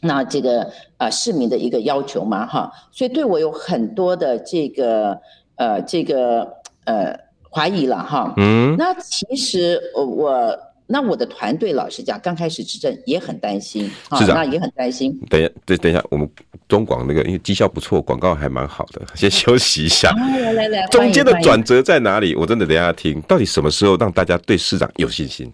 [0.00, 2.46] 那这个呃市民的一个要求吗？
[2.46, 5.20] 哈，所以对我有很多的这个
[5.56, 6.48] 呃这个
[6.84, 7.18] 呃
[7.50, 8.32] 怀疑了哈。
[8.36, 10.56] 嗯，那其实我。
[10.90, 15.14] 那我的团队老实讲，刚开始执政也很担心，啊，那也很担心。
[15.28, 16.26] 等一下，等等一下，我们
[16.68, 20.12] 中广那个因为绩效不错，广告还蛮好的，先休息一下。
[20.14, 22.34] 来来来， 中间的转折在哪里？
[22.34, 25.50] 我真的等一下听，到底什么时候让大家对市长有信心？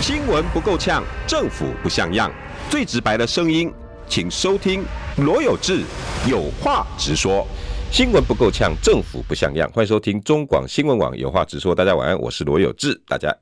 [0.00, 2.30] 新闻不够呛，政府不像样，
[2.68, 3.72] 最直白的声音，
[4.08, 4.84] 请收听
[5.18, 5.82] 罗有志
[6.28, 7.46] 有话直说。
[7.92, 11.74] 新闻不够呛，政府不像样，欢迎收听中广新闻网有话直说。
[11.74, 13.34] 大家晚安，我是罗有志，大家。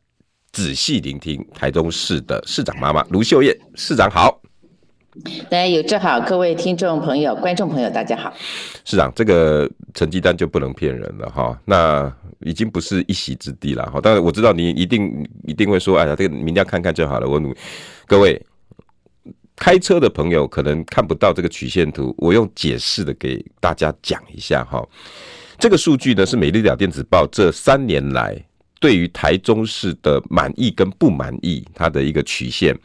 [0.50, 4.40] 仔细聆听台中市的市长妈妈卢秀燕市长好，
[5.50, 8.32] 大家有志好，各位听众朋友、观众朋友大家好。
[8.84, 14.00] 市长，这个成绩单就不能骗人了哈，那已经不是一席之地了哈。
[14.00, 17.28] 当然我知道你一定一定会说，哎呀，这个明天看看就好了。
[17.28, 17.54] 我努
[18.06, 18.40] 各位
[19.56, 24.86] 开车的朋友可能看不到这个曲线图，我用解释的给大家讲一下哈。
[25.58, 28.40] 这个数据呢是美丽岛电子报这三年来。
[28.80, 32.76] 对于台中市的满意跟不满意，它的一个曲线，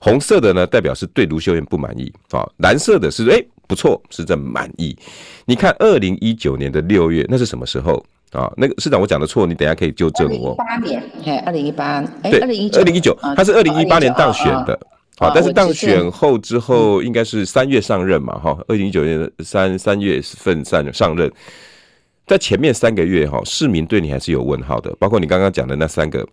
[0.00, 4.96] 红色的呢代表是对卢秀燕不满意啊，蓝色的是哎不错是在满意。
[5.44, 8.50] 你看二零一九年的六月那是什么时候啊？
[8.56, 10.54] 那个市长我讲的错，你等一下可以纠正我。
[10.54, 14.78] 八年，哎，二零一八，对，二零一九，二零一九，他是二零一八年当选的，
[15.18, 21.30] 好，但是当选后之后应该是三月上任嘛，哈，二零一九年三三月份上上任。
[22.32, 26.26] 在前面三个月哈，市民对你还是有问号的，包括你刚刚讲的那三个，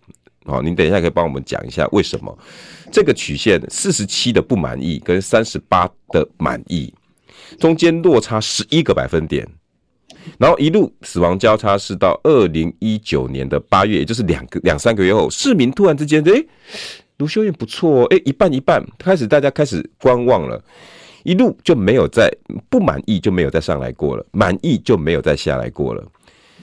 [0.46, 2.38] 好，你等一下可以帮我们讲一下为什么
[2.90, 6.90] 这个曲线四十七的不满意跟三十八的满意
[7.58, 9.46] 中间落差十一个百分点，
[10.38, 16.46] 然后一路死亡交叉是到二零一九年的八月，也就是两个两三个月后，市民突然之间，诶，
[17.18, 20.64] 卢秀燕不错，诶，一半一半，开始大家开始观望了。
[21.22, 22.30] 一路就没有再
[22.68, 26.04] 不满意，就没有再上来过了，满意就没有再下来过了。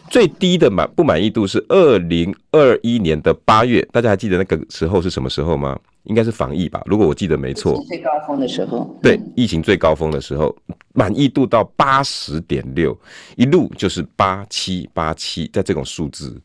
[0.09, 5.77] 最低的满不满意度是二零二一年的八月，大家还记得那个时候是什么时候吗？
[6.03, 7.83] 应该是防疫吧，如果我记得没错。
[7.89, 8.97] 最高峰的时候。
[9.03, 10.55] 对，疫情最高峰的时候，
[10.93, 12.97] 满意度到八十点六，
[13.35, 16.41] 一路就是八七八七，在这种数字。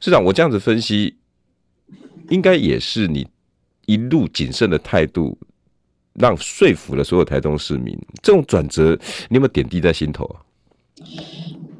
[0.00, 1.14] 市长，我这样子分析，
[2.30, 3.24] 应该也是你
[3.86, 5.38] 一路谨慎的态度。
[6.18, 10.36] 让说服了所有台中市民，这种转折，你有没有点滴在心头啊？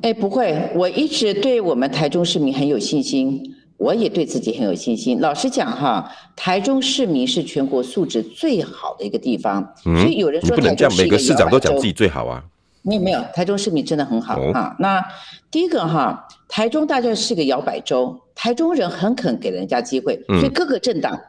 [0.03, 3.43] 哎，不会，我一直对我们台中市民很有信心，
[3.77, 5.21] 我也对自己很有信心。
[5.21, 12.45] 老实讲哈，台中市民是全国素质最好的一个地方，嗯、所以有人说不能这样，每个市长都讲自己最好啊。
[12.83, 14.77] 没有没有，台中市民真的很好、哦、啊。
[14.79, 15.05] 那
[15.51, 21.21] 第一个哈，台中大概是个摇摆州，台中人很肯给人家机会，所以各个政党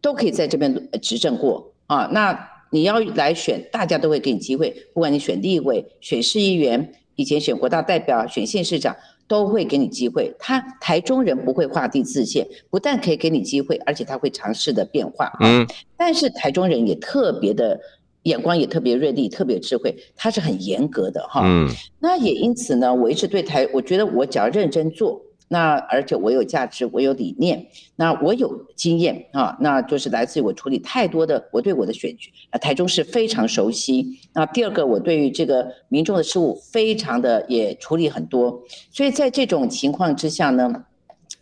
[0.00, 2.08] 都可以在这边执政过啊。
[2.10, 2.32] 那
[2.74, 4.68] 你要来选，大家都会给你机会。
[4.92, 8.96] 不管你选立委、选市议员，以前选国大代表、选县市长，
[9.28, 10.34] 都会给你机会。
[10.40, 15.30] 他台中人不会画地自限，不但可以给你机会，而且他会尝试的变化。
[15.38, 15.64] 嗯，
[15.96, 17.78] 但是台中人也特别的
[18.24, 21.42] 眼光也特别锐利，特别智慧，他是很严格的哈。
[21.44, 21.68] 嗯，
[22.00, 25.22] 那也因此呢，我一直对台，我觉得我只要认真做。
[25.48, 34.18] 那而且我有价值，我有理念，那我有经验啊，那就是来自于我处理太多的，我对我的选举啊，台中市非常熟悉。
[34.32, 40.84] 那第二个，我对于这个民众的事务非常的也处理很多，所以在这种情况之下呢，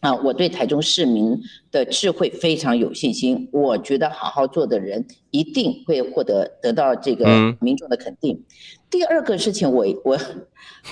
[0.02, 3.48] 啊，我对台中市民的智慧非常有信心。
[3.52, 7.24] 我觉得好好做的人一定会获得得到这个
[7.60, 8.34] 民众的肯定。
[8.34, 8.44] 嗯、
[8.90, 10.18] 第二个事情我，我我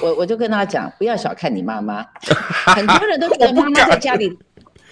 [0.01, 2.07] 我我就跟他讲，不要小看你妈妈。
[2.73, 4.33] 很多人都觉得妈妈在家里，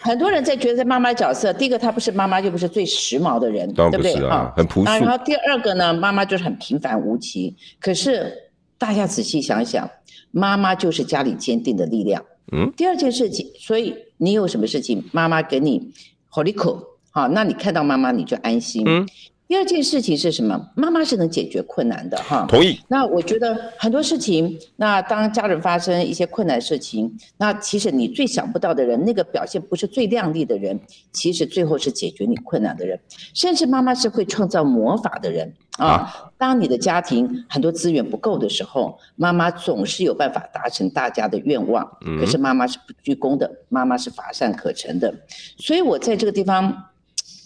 [0.00, 4.52] 很多人在觉得在妈妈角色，第一个她不是妈妈，就不是最时髦的人，啊、对不对啊？
[4.56, 4.90] 很朴素。
[4.90, 7.54] 然后第二个呢，妈妈就是很平凡无奇。
[7.79, 8.33] 可是
[8.77, 9.88] 大家仔细想想，
[10.33, 12.25] 妈妈就是家里坚定的力量。
[12.53, 12.73] 嗯。
[12.77, 13.94] 第二件事情，所以。
[14.21, 15.92] 你有什么事情，妈妈给你
[16.27, 18.83] 好利口，好，那你看到妈妈你就安心。
[18.85, 19.07] 嗯。
[19.49, 20.71] 第二件事情是什么？
[20.75, 22.44] 妈妈是能解决困难的哈。
[22.51, 22.79] 同意。
[22.87, 30.79] 那我觉得很多事情，那当家人发生一些困难事情，那其实你最想不到的人，那个表现不是最亮丽的人，
[31.13, 33.01] 其实最后是解决你困难的人。
[33.33, 35.87] 甚至妈妈是会创造魔法的人啊。
[35.87, 41.90] 啊当你的家庭很多资源不够的时候，妈妈总是有办法达成大家的愿望。
[42.21, 45.13] 可是妈妈是不居功的，妈妈是乏善可陈的。
[45.57, 46.85] 所以我在这个地方。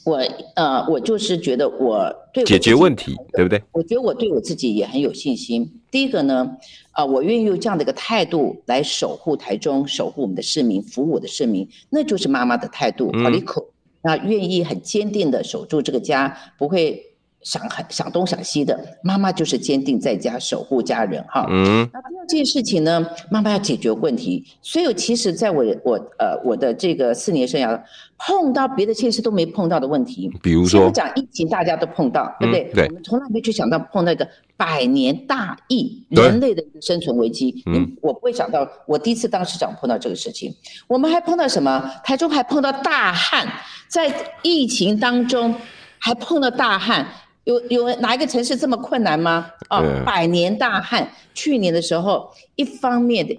[0.05, 0.17] 我
[0.57, 3.63] 呃，我就是觉得我对我解决问题，对不对？
[3.73, 5.81] 我觉得我对我自己也很有信心。
[5.91, 6.57] 第一个呢，
[6.91, 13.13] 啊、呃，我愿意用这样的一个态度来守护台中，守护我们的市民，服务我的市民，那就是妈妈的态度。
[13.23, 13.69] 好利口，
[14.03, 17.12] 那愿意很坚定的守住这个家，不会。
[17.43, 21.47] 想很想东想西的妈妈就是坚定在家守护家人哈。
[21.51, 21.89] 嗯。
[21.93, 24.45] 那第二件事情呢，妈妈要解决问题。
[24.63, 27.81] 所以其实在我我呃我的这个四年生涯，
[28.19, 30.31] 碰到别的县市都没碰到的问题。
[30.43, 30.91] 比如说。
[30.91, 32.71] 讲疫情，大家都碰到，对不对？
[32.75, 32.87] 对。
[32.87, 37.63] 我们从来没去想到碰到一个百年大疫，人类的一个生存危机。
[37.67, 37.97] 嗯。
[38.01, 40.55] 我不会想到，我第一次当市长碰到这个事情。
[40.87, 41.91] 我们还碰到什么？
[42.05, 43.49] 台中还碰到大旱，
[43.89, 45.55] 在疫情当中
[45.99, 47.07] 还碰到大旱。
[47.45, 49.51] 有有哪一个城市这么困难吗？
[49.69, 53.37] 哦，百年大旱，去年的时候，一方面的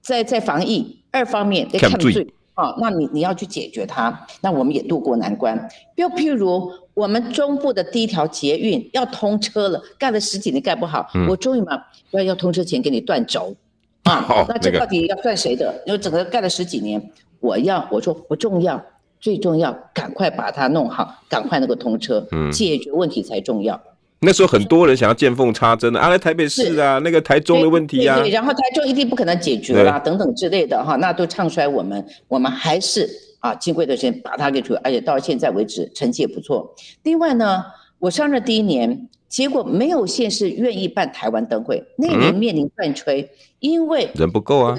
[0.00, 2.26] 在在防疫，二方面在抗罪，
[2.56, 5.68] 哦，那你你要去解决它，那我们也渡过难关。
[5.94, 11.80] 又譬如我们中部的第一条捷运要通车了，盖了十几年盖不好，嗯、我终于嘛
[12.10, 13.54] 要要通车前给你断轴，
[14.02, 15.82] 啊，哦、那这到底要算谁的？
[15.86, 18.84] 因为整个盖了十几年，我要我说不重要。
[19.24, 23.80] 最重要，赶快把它弄好，赶快那个通车，嗯，解决问题才重要。
[24.18, 33.08] 那时候很多人想要见缝插针的，啊，来台北市啊，那个台中的问题啊，对，对，然后台中一定不可能解决啦，等等之类的哈，那都唱衰我们，我们还是
[33.40, 36.74] 啊，经过一段时间把它给处理，而且到现在为止成绩也不错。
[37.04, 37.64] 另外呢，
[37.98, 43.28] 我上任第一年，结果没有县市愿意办台湾灯会，那年面临断炊，嗯，
[43.60, 44.76] 因为人不够啊。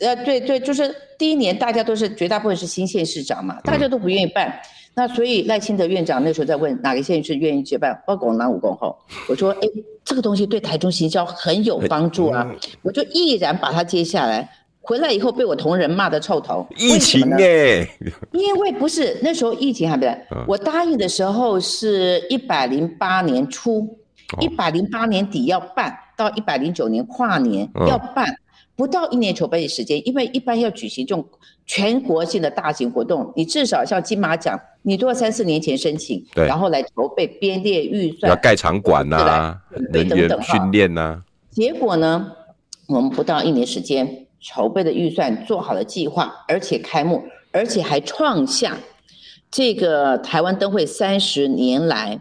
[0.00, 4.60] 呃，对对，就是第一年大家都是绝大部分是新县市长嘛，大家都不愿意办，嗯、
[4.94, 8.94] 那所以赖清德院长那时候在问哪个县市愿意接办，包括南五公后，
[9.26, 9.68] 我说哎，
[10.04, 14.46] 这个东西对台中行销很有帮助啊，嗯、我就毅然把它接下来，
[14.82, 17.88] 回来以后被我同仁骂得臭头，疫情哎，
[18.32, 23.98] 因为不是那时候疫情还没来，嗯、我答应的时候是一百零八年初，
[24.40, 28.36] 一百零八年底要办，到一百零九年跨年要办。
[28.76, 31.26] 嗯不到一年筹备的时间，因为一般要举行这种
[31.64, 39.58] 全国性的大型活动，你至少像金马奖，你都要三四年前申请，对，然后来筹备编列预算，要盖场馆呐、啊，
[39.92, 41.22] 人员训练呐、啊。
[41.50, 42.30] 结果呢，
[42.86, 48.76] 我们不到一年时间筹备的预算做好了计划，而且开幕，而且还创下
[49.50, 52.20] 这个台湾灯会三十年来。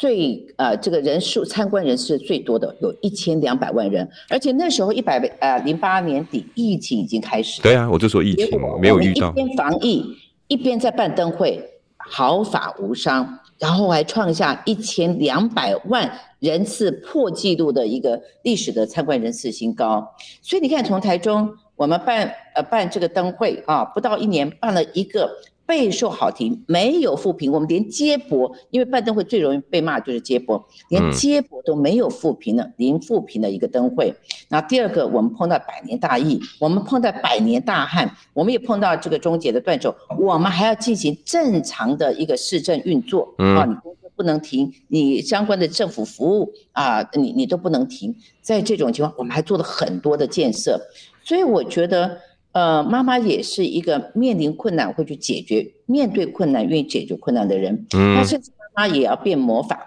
[0.00, 7.60] 最呃，这个人数参观人次最多的有一千两百万人，而且那时候一百呃零八年底疫情已经开始。
[7.60, 9.28] 对啊，我就说疫情没有遇到。
[9.32, 10.16] 一边防疫
[10.48, 11.62] 一边在办灯会，
[11.98, 20.02] 毫发无伤，然后还创下一千两百万人次破纪录的一个历史的参观人次新高。
[20.40, 25.30] 所以你看，从台中我们办呃办这个灯会啊，不到一年办了一个。
[25.70, 27.52] 备受好评，没有负评。
[27.52, 34.12] 我们连接驳，因为办灯会最容易被骂就是接驳，连接驳都没有负评的，零负评的一个灯会。
[34.48, 48.12] 那第二个，我们碰到百年大疫，我们碰到百年大旱，我们也碰到这个终结的断轴，我们还要进行正常的一个市政运作啊，你公司不能停，你相关的政府服务啊，你你都不能停。
[48.42, 50.80] 在这种情况，我们还做了很多的建设，
[51.22, 52.18] 所以我觉得。
[52.52, 57.86] 呃，妈妈也是一个面临困难会去解决、面对困难愿意解决困难的人。
[57.94, 59.78] 嗯，那甚至妈妈也要变魔法。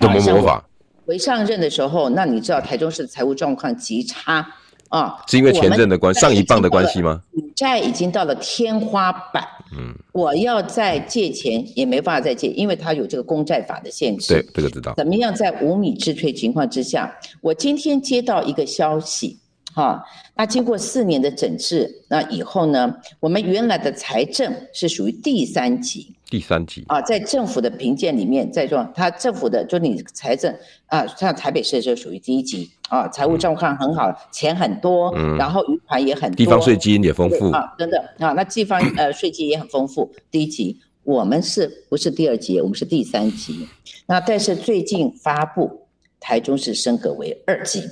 [0.00, 0.64] 怎么魔法？
[1.06, 4.44] 回上任的时候，那你知道台中市的财务状况极差
[4.88, 5.22] 啊？
[5.28, 7.22] 是因为前任的关上一棒的关系吗？
[7.54, 9.44] 债已经到了天花板。
[9.78, 14.34] 嗯，我要再借钱也没办法再借，因为它有这个公债法的限制。
[14.34, 14.92] 对，这个知道。
[14.96, 17.16] 怎么样在无米之炊情况之下？
[17.40, 19.38] 我今天接到一个消息。
[19.76, 20.02] 哈，
[20.34, 26.16] 那经过四年的整治，那以后呢，我们原来的财政是属于第三级。
[26.30, 30.52] 第三级啊，在政府的评鉴里面，在说他政府的，就你财政
[30.86, 40.10] 啊，像台北市就属于第一级啊，财务状况很好，嗯、钱很多，嗯、然后余款也很多，地方税基金也丰富啊，等等啊，那地方 呃税基也很丰富。
[40.30, 42.58] 第一级，我们是不是第二级？
[42.62, 43.68] 我们是第三级。
[44.06, 45.82] 那但是最近发布，
[46.18, 47.82] 台中市升格为二级。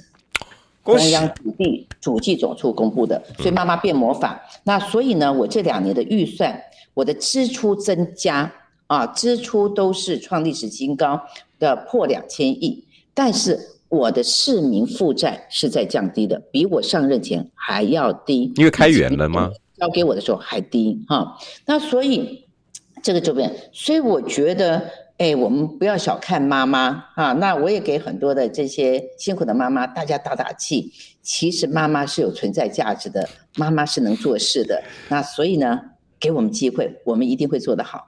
[0.85, 4.41] 中央主计主计总处公布的，所以妈妈变魔法。
[4.64, 6.62] 那所以呢，我这两年的预算，
[6.93, 8.53] 我的支出增加，
[8.87, 11.20] 啊，支出都是创历史新高
[11.59, 13.59] 的破两千亿，但是
[13.89, 18.53] 我的市民负债是在降低的，比我上任前还要低。
[18.57, 19.51] 因为开源了吗？
[19.76, 22.45] 交给我的时候还低哈，那所以
[23.03, 27.33] 这个这边，所以我觉得，哎，我们不要小看妈妈啊。
[27.35, 30.93] 那我也给很多的这些辛苦的妈妈，大家打打气。
[31.23, 34.83] 其实妈妈是有存在价值的，妈妈是能做事的。
[35.09, 35.81] 那所以呢，
[36.25, 38.07] 给我们机会，我们一定会做得好。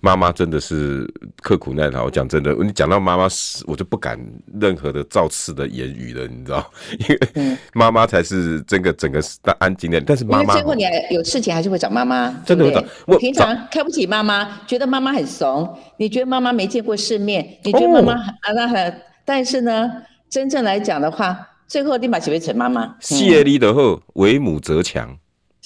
[0.00, 1.06] 妈妈真的是
[1.42, 2.04] 刻苦耐劳。
[2.06, 3.28] 我讲真的，你讲到妈妈，
[3.66, 4.18] 我就不敢
[4.58, 6.70] 任何的造次的言语了，你知道？
[6.98, 9.20] 因为妈妈才是整个整个
[9.58, 10.00] 安静的。
[10.00, 12.82] 但是妈妈最后你还有事情还是会找妈妈，真的会找。
[13.06, 19.92] 我平常看不起妈妈，觉得妈妈很怂，你觉得妈妈没见过世面，你觉得妈妈很啊那很，但是呢，
[20.30, 22.96] 真正来讲的话，最后立马就会成妈妈。
[22.98, 25.18] 谢力的后，为母则强。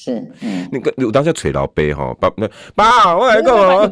[0.05, 3.88] 是，嗯，那个我当时捶老爸吼，爸那爸，我来讲哦，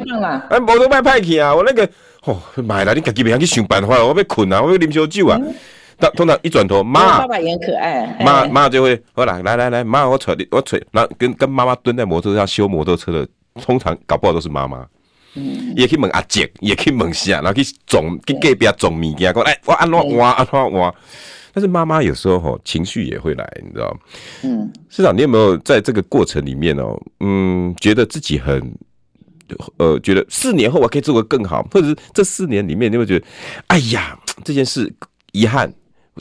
[0.50, 1.88] 哎，摩托卖派去啊，我那个
[2.24, 5.38] 哦，买了你自己别想去想办法，我要困啊，我要啉烧酒啊。
[5.98, 13.28] 当通常一转头，妈，爸爸也很可爱，妈妈就会好啦，来来来，妈，我捶你，我捶，然后跟跟妈妈蹲在摩托车上修摩托车的，
[13.62, 14.84] 通常搞不好都是妈妈，
[15.34, 20.94] 嗯，也可以问阿姐，也可以问啥，然后去种，去隔壁种物件，讲哎，我安怎换，安怎换。
[21.52, 23.96] 但是妈妈有时候吼情绪也会来，你知道？
[24.42, 28.60] 嗯，市长，你有没有在这个过程里面哦，嗯，觉得自己很，
[29.78, 33.26] 呃，觉得四年后我可以做得更好，或者是这四年里面你会觉得，
[33.66, 34.92] 哎呀，这件事
[35.32, 35.72] 遗憾，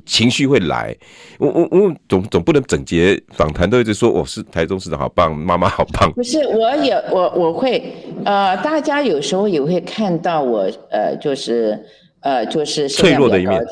[0.05, 0.95] 情绪会来。
[1.37, 6.11] 我我我总总不能整节访谈都一直说我是台中市长好棒，妈妈好棒。
[6.13, 7.93] 不是，我也我我会
[8.25, 11.79] 呃，大家有时候也会看到我呃，就是
[12.21, 13.63] 呃，就是脆弱的一面。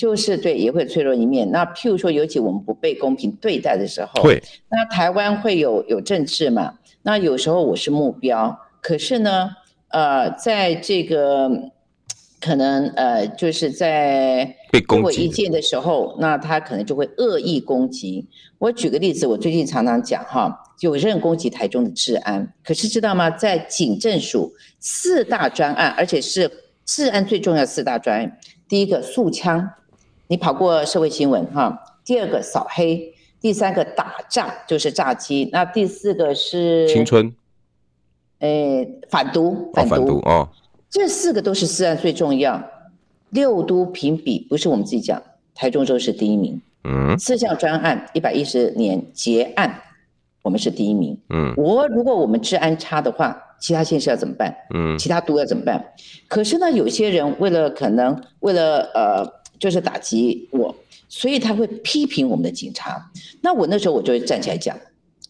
[0.00, 1.50] 就是对，也会脆弱一面。
[1.50, 4.42] 那譬如说，尤其我们不被公平对待的时候，会。
[4.70, 6.72] 那台湾会有有政治嘛？
[7.02, 9.50] 那有时候我是目标，可是呢，
[9.88, 11.50] 呃，在这个
[12.40, 18.26] 可能呃，就是在被攻击我意见的时候，那他可能就会恶意攻击。
[18.56, 23.28] 我举个例子，我最近常常讲哈，有人攻击台中的治安，可是知道吗？
[23.28, 26.50] 在警政署四大专案，而且是
[26.86, 29.70] 治安最重要四大专案，第一个速枪。
[30.30, 31.76] 你跑过社会新闻哈？
[32.04, 37.34] 第二个扫黑，第三个打诈就是诈欺，那第四个是青春，
[38.38, 40.48] 诶，反毒，反毒，哦，反毒哦，
[40.88, 42.62] 这四个都是治安最重要。
[43.30, 45.20] 六都评比不是我们自己讲，
[45.52, 46.62] 台中州是第一名。
[46.84, 49.82] 嗯，四项专案一百一十年结案，
[50.42, 51.18] 我们是第一名。
[51.30, 54.54] 嗯，我如果我们治安差的话，其他县市要怎么办？
[54.72, 55.84] 嗯，其他都要怎么办？
[56.28, 59.39] 可是呢，有些人为了可能为了呃。
[59.60, 60.74] 就是打击我，
[61.06, 63.10] 所以他会批评我们的警察。
[63.42, 64.76] 那我那时候我就会站起来讲，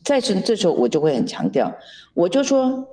[0.04, 1.70] 在这这时候我就会很强调，
[2.14, 2.86] 我就说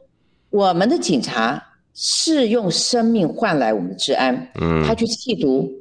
[0.49, 1.63] 我们的警察
[1.93, 4.51] 是用生命换来我们的治安。
[4.59, 5.71] 嗯，他去吸毒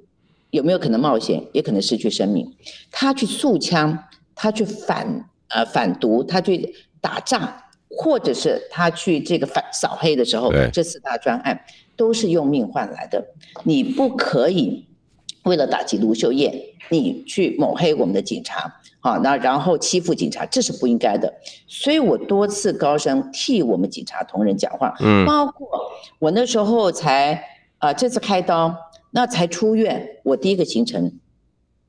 [0.51, 1.43] 有没有可能冒险？
[1.55, 2.55] 也可能失去生命。
[2.91, 3.99] 他去诉枪，
[4.35, 7.51] 他去反呃反毒，他去打仗，
[7.89, 11.59] 或者是他去这个反扫黑的时候，这四大专案
[11.97, 13.25] 都是用命换来的。
[13.65, 14.85] 你不可以。
[15.47, 16.53] 为了打击卢秀燕，
[16.91, 21.33] 你去抹黑我们的警察，好，那然后欺负警察，这是不应该的。
[21.69, 25.69] 所以我多次高声替我们警察同仁讲话，嗯，包括
[26.19, 27.35] 我那时候才
[27.79, 28.75] 啊、呃，这次开刀，
[29.13, 31.13] 那才出院，我第一个行程，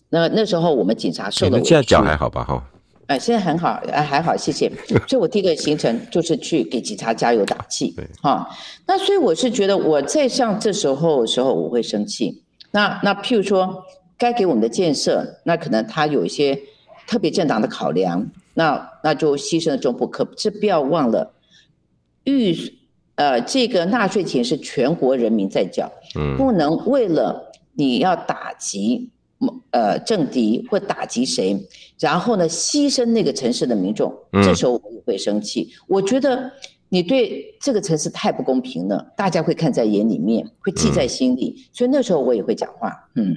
[0.09, 2.43] 那那时候我们警察受了，现在脚还好吧？
[2.43, 2.63] 哈，
[3.07, 4.71] 哎，现在很好，哎，还好，谢谢。
[5.09, 8.47] 所以我第一个行程就是去给警察加油打气，对，哈，
[8.85, 12.43] 那所以我是觉得我在像这时候的时候我会生气。
[12.77, 13.83] 那那譬如说，
[14.19, 16.61] 该给我们的建设，那可能他有一些
[17.07, 20.05] 特别政党的考量，那那就牺牲了中部。
[20.05, 21.33] 可是不要忘了，
[22.25, 22.55] 预
[23.15, 29.09] 呃这个纳税钱是全国人民在缴，嗯，不能为了你要打击
[29.71, 31.59] 呃政敌或打击谁，
[31.99, 35.73] 然后呢牺牲那个城市的民众，这时候我也会生气。
[35.87, 36.51] 我觉得。
[36.89, 43.35] 你对这个城市太不公平了，大家会看在眼里面，会记在心里，嗯、所以那时候我也会讲话，嗯，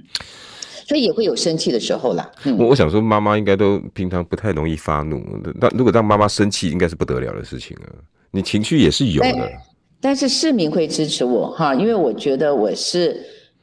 [0.86, 2.30] 所以也会有生气的时候啦。
[2.44, 5.20] 嗯、我我想说，妈妈应该都平常不太容易发怒，
[5.60, 7.90] 那如果让妈妈生气，应该是不得了的事情啊。
[8.30, 9.52] 你情绪也是有的，但，
[10.00, 13.20] 但是市民会支持我哈，因为我觉得我是。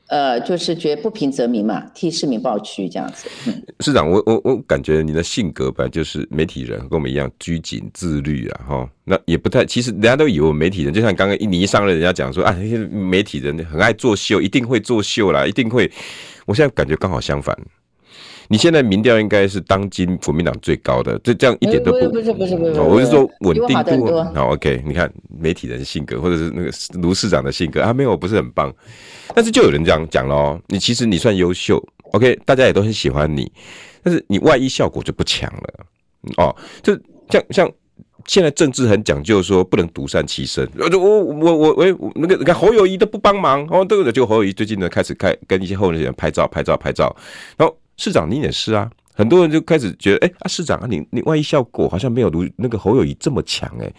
[0.08, 3.30] 呃，就是觉不平则鸣嘛，替市民抱屈这样子。
[3.82, 8.90] 市长，我我我感觉你的性格本来就是媒体人，跟我们一样拘谨自律啊，哈。
[9.04, 12.52] 那也不太，其实人家都以为媒体人，就像刚刚你一上任，人家讲说啊，
[12.92, 15.92] 媒体人很爱作秀，一定会作秀啦，一定会。
[16.46, 17.58] 我现在感觉刚好相反，
[18.48, 24.24] 你现在民调应该是当今国民党最高的，这这样一点都不不是不是不是，我是说稳定度。
[24.34, 26.72] 好，OK，你看媒体人性格，或者是那个
[27.02, 28.74] 卢市长的性格啊，没有不是很棒，
[29.36, 31.82] 但是就有人这样讲喽，你其实你算优秀
[32.12, 33.52] ，OK，大家也都很喜欢你，
[34.04, 35.86] 但是你外溢效果就不强了
[36.38, 36.98] 哦，就
[37.30, 37.72] 像像。
[38.26, 40.68] 现在政治很讲究，说不能独善其身。
[40.76, 44.12] 我我我我我那个你看侯友谊都不帮忙哦，对不对？
[44.12, 47.16] 就侯友谊最近呢开始开跟一些候选人拍照拍照拍照。
[47.56, 53.92] 然后市长你也是啊，很多人就开始觉得，哎啊市长啊，你你外溢效果好像没有如那个侯友宜这么强哎。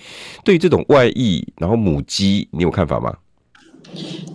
[0.44, 3.12] 对于这种外溢然后母鸡，你有看法吗？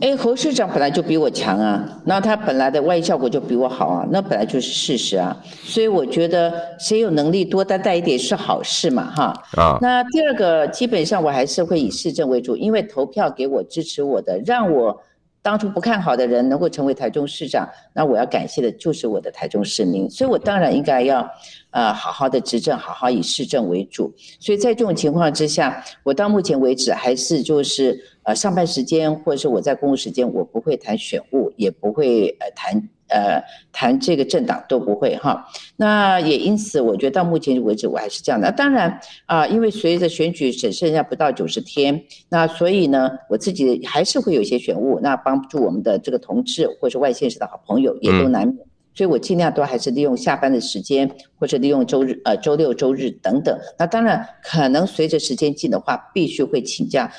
[0.01, 5.38] 哎，侯市长本来就比我强啊，那他本来的外溢效果就比我好啊，那本来就是事实啊。
[5.64, 9.34] 所以我觉得谁有能力多担待一点是好事嘛，哈。
[9.55, 9.78] 啊。
[9.80, 14.99] 那第二个，基本上我还是会以市政为主，因为投票给我支持我的，让我
[15.44, 21.30] 当初不看好的人能够成为台中市长，那我要感谢的就是我的台中市民，所以我当然应该要。
[21.76, 24.14] 呃，好好的执政，好好以市政为主。
[24.39, 33.41] 所以在这种情况之下，我到目前为止还是就是呃上班时间或者是我在公务时间，我不会谈选务，也不会呃谈呃
[33.72, 35.45] 谈这个政党都不会哈。
[35.78, 38.51] 那也因此，我觉得到目前为止我还是这样的。
[38.51, 38.89] 当然
[39.28, 48.57] 啊，呃，因为随着选举只剩下不到九十天，那所以呢，我自己还是会有一些选务，那帮助我们的这个同志或是外县市的好朋友也都难免。
[48.57, 51.09] 嗯所以我尽量都还是利用下班的时间，
[51.39, 53.57] 或者利用周日、呃周六、周日等等。
[53.76, 57.11] 那当然，可能随着时间近的话，必须会请假。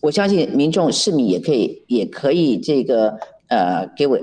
[0.00, 3.18] 我相信民众、市民也可以，也可以这个
[3.48, 4.16] 呃给我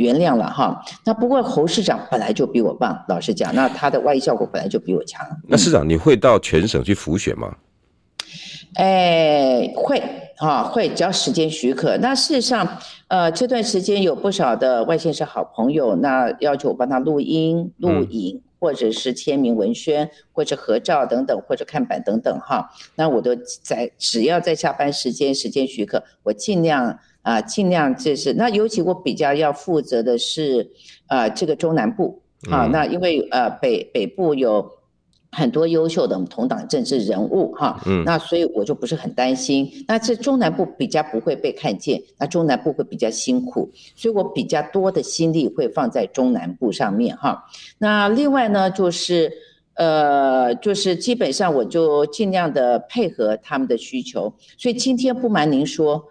[0.00, 0.82] 原谅了哈。
[1.04, 5.24] 那不过侯市长本来就比我棒，老实讲，那他的外溢效果本来就比我强。
[5.46, 7.54] 那市长，你会到全省去辅选吗？
[8.74, 10.00] 哎，会
[10.38, 11.96] 啊，会，只要时间许可。
[11.98, 12.78] 那事实上，
[13.08, 22.70] 呃，这段时间有不少的外县市好朋友，那要求我帮他录音、录影，嗯、或者是签名文宣，或者合照等等，或者看板等等哈。
[22.94, 28.32] 那我都在，只要在下班时间，时间许可，我尽量啊、呃，尽量就是。
[28.34, 30.70] 那尤其我比较要负责的是，
[31.08, 34.70] 呃，这个中南部啊，嗯、那因为呃北北部有。
[35.32, 39.70] 很多优秀的同党政治人物哈，嗯，那所以我就不是很担心。
[39.86, 47.44] 那这中南部比较不会被看见，那中南部会比较辛苦，所以我比较多的心力会放在中南部上面哈。
[47.78, 49.32] 那另外呢，就是
[49.74, 54.34] 呃，就是基本上我就尽量的配合他们的需求。
[54.58, 56.04] 所以今天不瞒您说。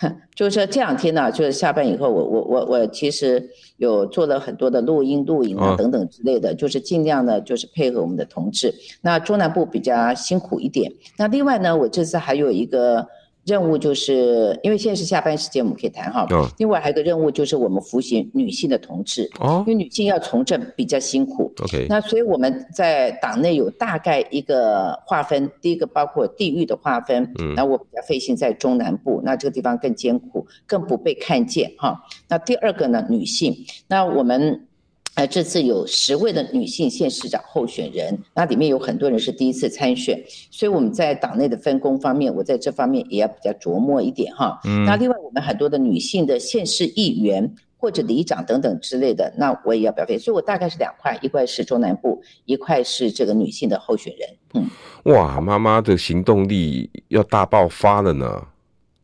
[0.34, 8.74] 就是说这两天呢，就是下班以后，我我我我其实有做了很多的录音、录影啊等等之类的，就是尽量的，就是配合我们的同志。
[9.02, 10.92] 那中南部比较辛苦一点。
[11.16, 13.06] 那另外呢，我这次还有一个。
[13.48, 16.26] 任务就是因为现在是下班时间，我们可以谈哈。
[16.58, 21.50] 另外还有一个任务就是我们扶持女性的同志，因为女性要从政比较辛苦。
[21.62, 27.32] OK，那所以我们在党内有大概一个划分，第一个包括地域的划分。
[27.40, 31.98] 嗯，那我比较费心在中南部，那这个地方更艰苦，更不被看见哈。
[32.28, 33.56] 那第二个呢，女性，
[33.88, 34.67] 那我们。
[35.18, 44.60] 呃，这次有十位的女性县市长候选人，那里面有很多人是第一次参选，所以我们在党内的分工方面，我在这方面也要比较琢磨一点哈。
[44.64, 44.84] 嗯。
[44.84, 50.16] 那另外，我们很多的女性的县市议员或者里长等等之类的，那我也要表态。
[50.16, 54.28] 所以我大概是两块，一块是中南部，一块是这个女性的候选人。
[54.54, 54.70] 嗯。
[55.12, 58.40] 哇，妈妈的行动力要大爆发了呢。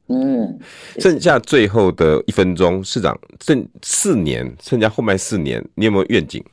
[0.09, 0.59] 嗯，
[0.98, 6.44] 剩下最后的一分钟，市长剩四年，剩下后面四年，你有没有愿景？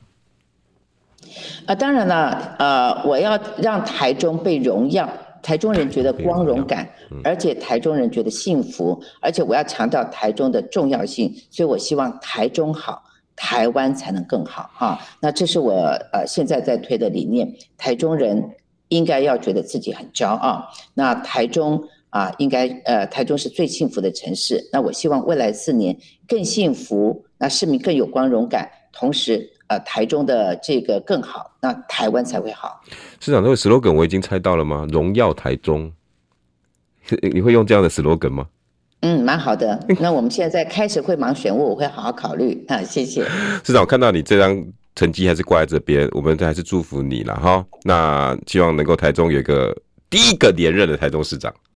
[1.66, 5.06] 啊，当然了，呃，我要让台中被荣耀，
[5.42, 6.88] 台中人觉得光荣感，
[7.22, 13.02] 而且台中人觉得幸福，而且我要强调台中的重要性，所以我希望台中好，
[13.36, 14.98] 台湾才能更好哈。
[15.20, 15.72] 那这是我
[16.14, 18.42] 呃现在在推的理念，台中人
[18.88, 21.86] 应该要觉得自己很骄傲，那台中。
[22.12, 24.62] 啊，应该呃，台中是最幸福的城市。
[24.70, 25.96] 那我希望未来四年
[26.28, 32.82] 更幸福，那市民更有光荣感，同时呃，台中的这个更好，那台湾才会好。
[33.18, 34.86] 市长，这个 slogan 我已经猜到了吗？
[34.92, 35.90] 荣耀台中，
[37.32, 38.46] 你会用这样的 slogan 吗？
[39.00, 39.82] 嗯，蛮好的。
[39.98, 42.82] 那我们现在在开始会忙选务，我会好好考虑啊。
[42.82, 43.24] 谢谢
[43.64, 44.62] 市长，我看到你这张
[44.94, 47.64] 成绩还是挂在这边，我们还是祝福你了哈。
[47.84, 49.74] 那希望能够台中有一个
[50.10, 51.50] 第一个连任的台中市长。